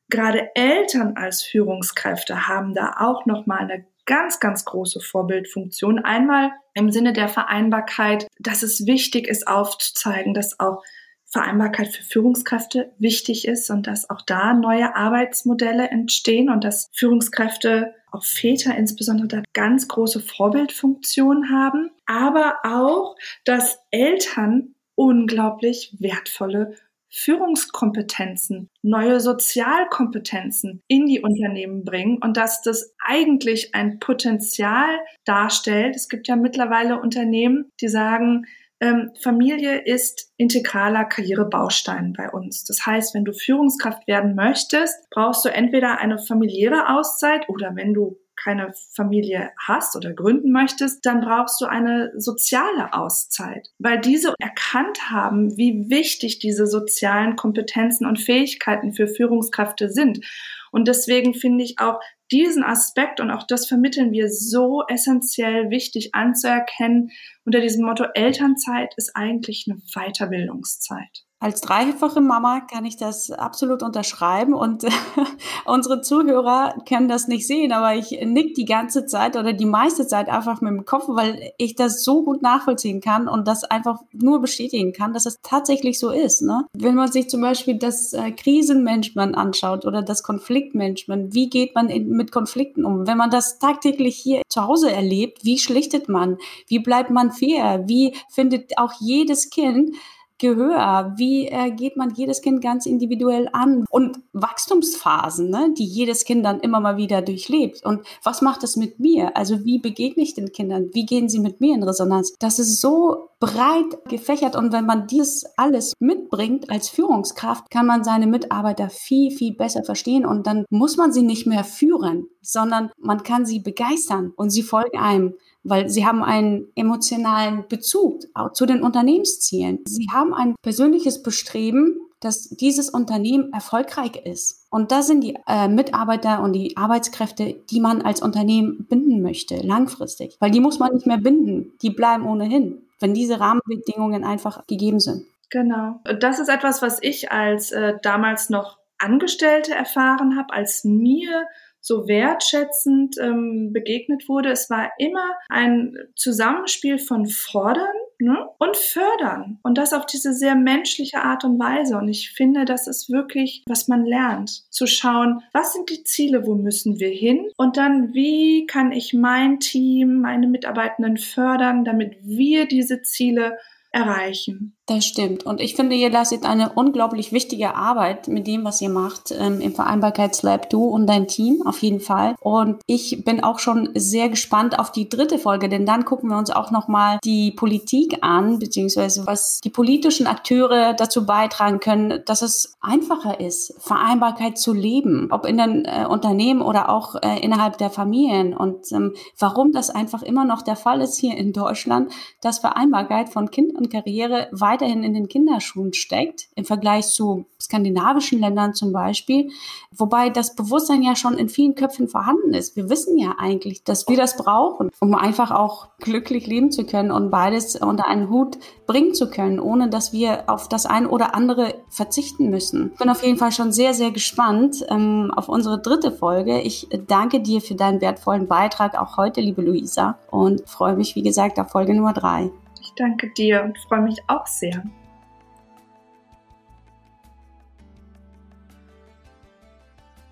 gerade 0.09 0.49
Eltern 0.55 1.17
als 1.17 1.43
Führungskräfte 1.43 2.49
haben 2.49 2.75
da 2.75 2.95
auch 2.99 3.27
nochmal 3.27 3.61
eine 3.61 3.85
ganz, 4.07 4.41
ganz 4.41 4.65
große 4.65 5.01
Vorbildfunktion. 5.01 5.99
Einmal 5.99 6.53
im 6.73 6.91
Sinne 6.91 7.13
der 7.13 7.29
Vereinbarkeit, 7.29 8.27
dass 8.39 8.63
es 8.63 8.87
wichtig 8.87 9.29
ist 9.29 9.47
aufzuzeigen, 9.47 10.33
dass 10.33 10.59
auch 10.59 10.83
Vereinbarkeit 11.31 11.89
für 11.89 12.03
Führungskräfte 12.03 12.95
wichtig 12.99 13.47
ist 13.47 13.69
und 13.71 13.87
dass 13.87 14.09
auch 14.09 14.23
da 14.23 14.55
neue 14.55 14.97
Arbeitsmodelle 14.97 15.91
entstehen 15.91 16.49
und 16.49 16.65
dass 16.65 16.89
Führungskräfte, 16.95 17.95
auch 18.13 18.25
Väter 18.25 18.77
insbesondere, 18.77 19.29
da 19.29 19.43
ganz 19.53 19.89
große 19.89 20.21
Vorbildfunktion 20.21 21.51
haben, 21.51 21.91
aber 22.07 22.59
auch, 22.65 23.17
dass 23.45 23.79
Eltern 23.91 24.75
unglaublich 24.95 25.95
wertvolle 25.99 26.75
Führungskompetenzen, 27.11 28.69
neue 28.83 29.21
Sozialkompetenzen 29.21 30.83
in 30.89 31.07
die 31.07 31.21
Unternehmen 31.21 31.85
bringen 31.85 32.19
und 32.19 32.37
dass 32.37 32.61
das 32.61 32.95
eigentlich 33.03 33.75
ein 33.75 33.99
Potenzial 33.99 34.99
darstellt. 35.25 35.97
Es 35.97 36.09
gibt 36.09 36.29
ja 36.29 36.37
mittlerweile 36.37 37.01
Unternehmen, 37.01 37.71
die 37.81 37.89
sagen, 37.89 38.47
ähm, 38.81 39.11
Familie 39.21 39.81
ist 39.85 40.33
integraler 40.37 41.05
Karrierebaustein 41.05 42.13
bei 42.17 42.31
uns. 42.31 42.65
Das 42.65 42.87
heißt, 42.87 43.15
wenn 43.15 43.25
du 43.25 43.33
Führungskraft 43.33 44.07
werden 44.07 44.35
möchtest, 44.35 45.11
brauchst 45.11 45.45
du 45.45 45.49
entweder 45.49 45.99
eine 45.99 46.19
familiäre 46.19 46.89
Auszeit 46.97 47.49
oder 47.49 47.75
wenn 47.75 47.93
du 47.93 48.19
keine 48.43 48.73
Familie 48.95 49.53
hast 49.67 49.97
oder 49.97 50.13
gründen 50.13 50.53
möchtest, 50.53 51.05
dann 51.05 51.21
brauchst 51.21 51.61
du 51.61 51.67
eine 51.67 52.13
soziale 52.17 52.93
Auszeit, 52.93 53.69
weil 53.79 54.01
diese 54.01 54.35
erkannt 54.39 55.11
haben, 55.11 55.57
wie 55.57 55.91
wichtig 55.91 56.39
diese 56.39 56.67
sozialen 56.67 57.37
Kompetenzen 57.37 58.07
und 58.07 58.19
Fähigkeiten 58.19 58.93
für 58.93 59.09
Führungskräfte 59.09 59.91
sind. 59.91 60.25
Und 60.71 60.89
deswegen 60.89 61.35
finde 61.35 61.65
ich 61.65 61.79
auch 61.79 62.01
diesen 62.31 62.63
Aspekt, 62.63 63.21
und 63.21 63.31
auch 63.31 63.47
das 63.47 63.67
vermitteln 63.67 64.13
wir 64.13 64.31
so 64.31 64.83
essentiell 64.87 65.71
wichtig 65.71 66.15
anzuerkennen, 66.15 67.11
unter 67.45 67.61
diesem 67.61 67.87
Motto 67.87 68.05
Elternzeit 68.15 68.93
ist 68.97 69.13
eigentlich 69.15 69.67
eine 69.67 69.81
Weiterbildungszeit. 69.95 71.25
Als 71.41 71.61
dreifache 71.61 72.21
Mama 72.21 72.61
kann 72.61 72.85
ich 72.85 72.97
das 72.97 73.31
absolut 73.31 73.85
unterschreiben 73.85 74.55
und 74.55 74.85
unsere 75.65 76.01
Zuhörer 76.01 76.75
können 76.89 77.07
das 77.07 77.29
nicht 77.29 77.47
sehen, 77.47 77.71
aber 77.71 77.95
ich 77.95 78.11
nick 78.25 78.55
die 78.55 78.65
ganze 78.65 79.07
Zeit 79.07 79.37
oder 79.37 79.53
die 79.53 79.65
meiste 79.65 80.09
Zeit 80.09 80.29
einfach 80.29 80.61
mit 80.61 80.73
dem 80.73 80.85
Kopf, 80.85 81.05
weil 81.07 81.53
ich 81.57 81.77
das 81.77 82.03
so 82.03 82.25
gut 82.25 82.43
nachvollziehen 82.43 83.01
kann 83.01 83.29
und 83.29 83.47
das 83.47 83.63
einfach 83.63 84.01
nur 84.13 84.41
bestätigen 84.41 84.93
kann, 84.93 85.13
dass 85.13 85.27
es 85.27 85.37
tatsächlich 85.45 86.01
so 86.01 86.11
ist. 86.11 86.43
Ne? 86.43 86.67
Wenn 86.73 86.97
man 86.97 87.13
sich 87.13 87.31
zum 87.31 87.41
Beispiel 87.41 87.79
das 87.79 88.13
äh, 88.15 88.33
Krisenmanagement 88.33 89.37
anschaut 89.37 89.87
oder 89.87 90.03
das 90.03 90.25
Konfliktmanagement, 90.25 91.35
wie 91.35 91.49
geht 91.49 91.73
man 91.77 91.89
in, 91.89 92.09
mit 92.11 92.33
Konflikten 92.33 92.85
um? 92.85 93.07
Wenn 93.07 93.17
man 93.17 93.31
das 93.31 93.61
tagtäglich 93.61 94.17
hier 94.17 94.43
zu 94.49 94.67
Hause 94.67 94.91
erlebt, 94.91 95.45
wie 95.45 95.59
schlichtet 95.59 96.09
man? 96.09 96.39
Wie 96.67 96.81
bleibt 96.81 97.11
man 97.11 97.31
fair? 97.31 97.85
Wie 97.87 98.17
findet 98.29 98.77
auch 98.77 98.95
jedes 98.99 99.51
Kind 99.51 99.95
Gehör? 100.39 101.15
Wie 101.17 101.47
äh, 101.49 101.71
geht 101.71 101.97
man 101.97 102.15
jedes 102.15 102.43
Kind 102.43 102.63
ganz 102.63 102.87
individuell 102.87 103.49
an? 103.53 103.85
Und 103.91 104.21
Wachstumsphasen, 104.33 105.51
ne, 105.51 105.75
die 105.77 105.85
jedes 105.85 106.25
Kind 106.25 106.45
dann 106.45 106.61
immer 106.61 106.81
mal 106.81 106.97
wieder 106.97 107.23
durchlebt. 107.23 107.85
Und 107.85 108.07
was 108.23 108.43
macht 108.43 108.63
das 108.63 108.77
mit 108.77 109.01
mir? 109.01 109.37
Also 109.37 109.65
wie 109.65 109.79
begegne 109.79 110.23
ich 110.23 110.35
den 110.35 110.53
Kindern? 110.53 110.91
Wie 110.93 111.07
gehen 111.07 111.29
sie 111.29 111.41
mit 111.41 111.61
mir 111.61 111.75
in 111.75 111.83
Resonanz? 111.83 112.35
Das 112.39 112.59
ist 112.59 112.81
so 112.81 113.29
breit 113.41 114.05
gefächert 114.09 114.57
und 114.57 114.73
wenn 114.73 114.85
man 114.85 115.07
dies 115.07 115.45
alles 115.57 115.93
mitbringt 116.01 116.71
als 116.71 116.89
Führungskraft, 116.89 117.71
kann 117.71 117.87
man 117.87 118.03
seine 118.03 118.27
Mitarbeiter 118.27 118.91
viel, 118.91 119.31
viel 119.31 119.55
besser 119.55 119.85
verstehen 119.85 120.27
und 120.27 120.47
dann 120.47 120.65
muss 120.71 120.97
man 120.97 121.13
sie 121.13 121.23
nicht 121.23 121.47
mehr 121.47 121.63
führen, 121.63 122.27
sondern 122.43 122.91
man 122.99 123.23
kann 123.23 123.47
sie 123.47 123.61
begeistern 123.61 124.33
und 124.37 124.51
sie 124.51 124.63
folgen 124.63 124.99
einem 124.99 125.35
weil 125.63 125.89
sie 125.89 126.07
haben 126.07 126.23
einen 126.23 126.69
emotionalen 126.75 127.67
Bezug 127.69 128.23
zu 128.55 128.67
den 128.67 128.83
Unternehmenszielen. 128.83 129.81
Sie 129.87 130.07
haben 130.13 130.35
ein 130.35 130.55
persönliches 130.63 131.23
Bestreben, 131.23 131.99
dass 132.21 132.49
dieses 132.49 132.91
Unternehmen 132.91 133.53
erfolgreich 133.53 134.17
ist. 134.25 134.67
Und 134.71 134.91
da 134.91 135.03
sind 135.03 135.23
die 135.23 135.37
äh, 135.47 135.69
Mitarbeiter 135.69 136.43
und 136.43 136.53
die 136.53 136.77
Arbeitskräfte, 136.77 137.55
die 137.71 137.81
man 137.81 138.03
als 138.03 138.23
Unternehmen 138.23 138.87
binden 138.89 139.23
möchte, 139.23 139.57
langfristig. 139.57 140.37
Weil 140.41 140.51
die 140.51 140.61
muss 140.61 140.79
man 140.79 140.95
nicht 140.95 141.07
mehr 141.07 141.19
binden, 141.19 141.73
die 141.81 141.91
bleiben 141.91 142.27
ohnehin, 142.27 142.83
wenn 142.99 143.15
diese 143.15 143.39
Rahmenbedingungen 143.39 144.25
einfach 144.25 144.67
gegeben 144.67 145.01
sind. 145.01 145.27
Genau. 145.51 146.01
Das 146.21 146.39
ist 146.39 146.49
etwas, 146.49 146.83
was 146.83 146.99
ich 147.01 147.31
als 147.31 147.71
äh, 147.71 147.95
damals 148.03 148.51
noch 148.51 148.79
Angestellte 148.99 149.75
erfahren 149.75 150.37
habe, 150.37 150.53
als 150.53 150.85
mir 150.85 151.47
so 151.89 152.07
wertschätzend 152.07 153.17
ähm, 153.19 153.73
begegnet 153.73 154.29
wurde. 154.29 154.51
Es 154.51 154.69
war 154.69 154.93
immer 154.99 155.33
ein 155.49 155.97
Zusammenspiel 156.15 156.99
von 156.99 157.27
Fordern 157.27 157.97
ne? 158.19 158.47
und 158.59 158.77
fördern. 158.77 159.59
Und 159.63 159.79
das 159.79 159.93
auf 159.95 160.05
diese 160.07 160.35
sehr 160.35 160.55
menschliche 160.55 161.23
Art 161.23 161.45
und 161.45 161.59
Weise. 161.59 161.97
Und 161.97 162.09
ich 162.09 162.31
finde, 162.31 162.67
das 162.67 162.87
ist 162.87 163.11
wirklich, 163.11 163.65
was 163.67 163.89
man 163.89 164.05
lernt. 164.05 164.71
Zu 164.71 164.87
schauen, 164.87 165.41
was 165.53 165.73
sind 165.73 165.91
die 165.91 166.05
Ziele, 166.05 166.47
wo 166.47 166.55
müssen 166.55 167.01
wir 167.01 167.11
hin? 167.11 167.49
Und 167.57 167.77
dann, 167.79 168.13
wie 168.13 168.67
kann 168.67 168.93
ich 168.93 169.15
mein 169.15 169.59
Team, 169.59 170.21
meine 170.21 170.47
Mitarbeitenden 170.47 171.17
fördern, 171.17 171.85
damit 171.85 172.19
wir 172.23 172.67
diese 172.67 173.01
Ziele 173.03 173.59
erreichen. 173.91 174.78
Das 174.89 175.05
stimmt. 175.05 175.45
Und 175.45 175.61
ich 175.61 175.77
finde, 175.77 175.97
ihr 175.97 176.09
leistet 176.09 176.47
eine 176.47 176.73
unglaublich 176.73 177.31
wichtige 177.31 177.75
Arbeit 177.75 178.27
mit 178.27 178.47
dem, 178.47 178.65
was 178.65 178.81
ihr 178.81 178.89
macht 178.89 179.35
ähm, 179.39 179.61
im 179.61 179.75
Vereinbarkeitslab, 179.75 180.71
du 180.71 180.83
und 180.83 181.07
dein 181.07 181.29
Team 181.29 181.63
auf 181.67 181.83
jeden 181.83 182.01
Fall. 182.01 182.37
Und 182.41 182.81
ich 182.87 183.23
bin 183.23 183.45
auch 183.45 183.59
schon 183.59 183.91
sehr 183.95 184.31
gespannt 184.31 184.79
auf 184.79 184.91
die 184.91 185.11
dritte 185.11 185.39
Folge, 185.39 185.69
denn 185.69 185.85
dann 185.85 186.07
gucken 186.07 186.31
wir 186.31 186.39
uns 186.39 186.51
auch 186.51 186.71
nochmal 186.71 187.19
die 187.23 187.51
Politik 187.51 188.21
an, 188.23 188.61
beziehungsweise 188.61 189.27
was 189.27 189.61
die 189.61 189.69
politischen 189.69 190.27
Akteure 190.27 190.95
dazu 190.95 191.27
beitragen 191.27 191.81
können, 191.81 192.23
dass 192.25 192.41
es 192.41 192.79
einfacher 192.81 193.41
ist, 193.41 193.75
Vereinbarkeit 193.81 194.57
zu 194.57 194.73
leben, 194.73 195.29
ob 195.31 195.45
in 195.45 195.59
den 195.59 195.85
äh, 195.85 196.07
Unternehmen 196.09 196.63
oder 196.63 196.89
auch 196.89 197.15
äh, 197.17 197.39
innerhalb 197.41 197.77
der 197.77 197.91
Familien. 197.91 198.57
Und 198.57 198.91
ähm, 198.93 199.13
warum 199.39 199.73
das 199.73 199.91
einfach 199.91 200.23
immer 200.23 200.47
noch 200.47 200.63
der 200.63 200.77
Fall 200.77 201.03
ist 201.03 201.19
hier 201.19 201.37
in 201.37 201.53
Deutschland, 201.53 202.11
dass 202.41 202.61
Vereinbarkeit 202.61 203.29
von 203.29 203.51
Kind 203.51 203.77
und 203.77 203.91
Karriere 203.91 204.49
weiter 204.51 204.78
weiterhin 204.79 205.03
in 205.03 205.15
den 205.15 205.29
Kinderschuhen 205.29 205.93
steckt, 205.93 206.49
im 206.55 206.65
Vergleich 206.65 207.09
zu 207.09 207.47
skandinavischen 207.61 208.39
Ländern 208.39 208.75
zum 208.75 208.93
Beispiel, 208.93 209.51
wobei 209.91 210.31
das 210.31 210.55
Bewusstsein 210.55 211.03
ja 211.03 211.17
schon 211.17 211.37
in 211.37 211.49
vielen 211.49 211.75
Köpfen 211.75 212.09
vorhanden 212.09 212.55
ist. 212.55 212.77
Wir 212.77 212.89
wissen 212.89 213.19
ja 213.19 213.35
eigentlich, 213.39 213.83
dass 213.83 214.09
wir 214.09 214.17
das 214.17 214.37
brauchen, 214.37 214.91
um 215.01 215.15
einfach 215.15 215.51
auch 215.51 215.89
glücklich 215.99 216.47
leben 216.47 216.71
zu 216.71 216.85
können 216.85 217.11
und 217.11 217.31
beides 217.31 217.77
unter 217.77 218.07
einen 218.07 218.31
Hut 218.31 218.59
bringen 218.87 219.15
zu 219.15 219.29
können, 219.29 219.59
ohne 219.59 219.89
dass 219.89 220.13
wir 220.13 220.45
auf 220.49 220.69
das 220.69 220.87
ein 220.87 221.07
oder 221.07 221.35
andere 221.35 221.75
verzichten 221.89 222.49
müssen. 222.51 222.93
Ich 222.93 222.99
bin 222.99 223.11
auf 223.11 223.25
jeden 223.25 223.39
Fall 223.39 223.53
schon 223.53 223.73
sehr, 223.73 223.95
sehr 223.95 224.13
gespannt 224.13 224.85
ähm, 224.89 225.33
auf 225.35 225.49
unsere 225.49 225.81
dritte 225.81 226.13
Folge. 226.13 226.61
Ich 226.61 226.89
danke 227.09 227.41
dir 227.41 227.61
für 227.61 227.75
deinen 227.75 228.01
wertvollen 228.01 228.47
Beitrag 228.47 228.99
auch 228.99 229.17
heute, 229.17 229.41
liebe 229.41 229.63
Luisa, 229.63 230.19
und 230.31 230.63
freue 230.69 230.95
mich, 230.95 231.17
wie 231.17 231.23
gesagt, 231.23 231.59
auf 231.59 231.71
Folge 231.71 231.95
Nummer 231.95 232.13
drei. 232.13 232.51
Danke 232.99 233.31
dir 233.31 233.63
und 233.63 233.79
freue 233.79 234.03
mich 234.03 234.19
auch 234.27 234.47
sehr. 234.49 234.83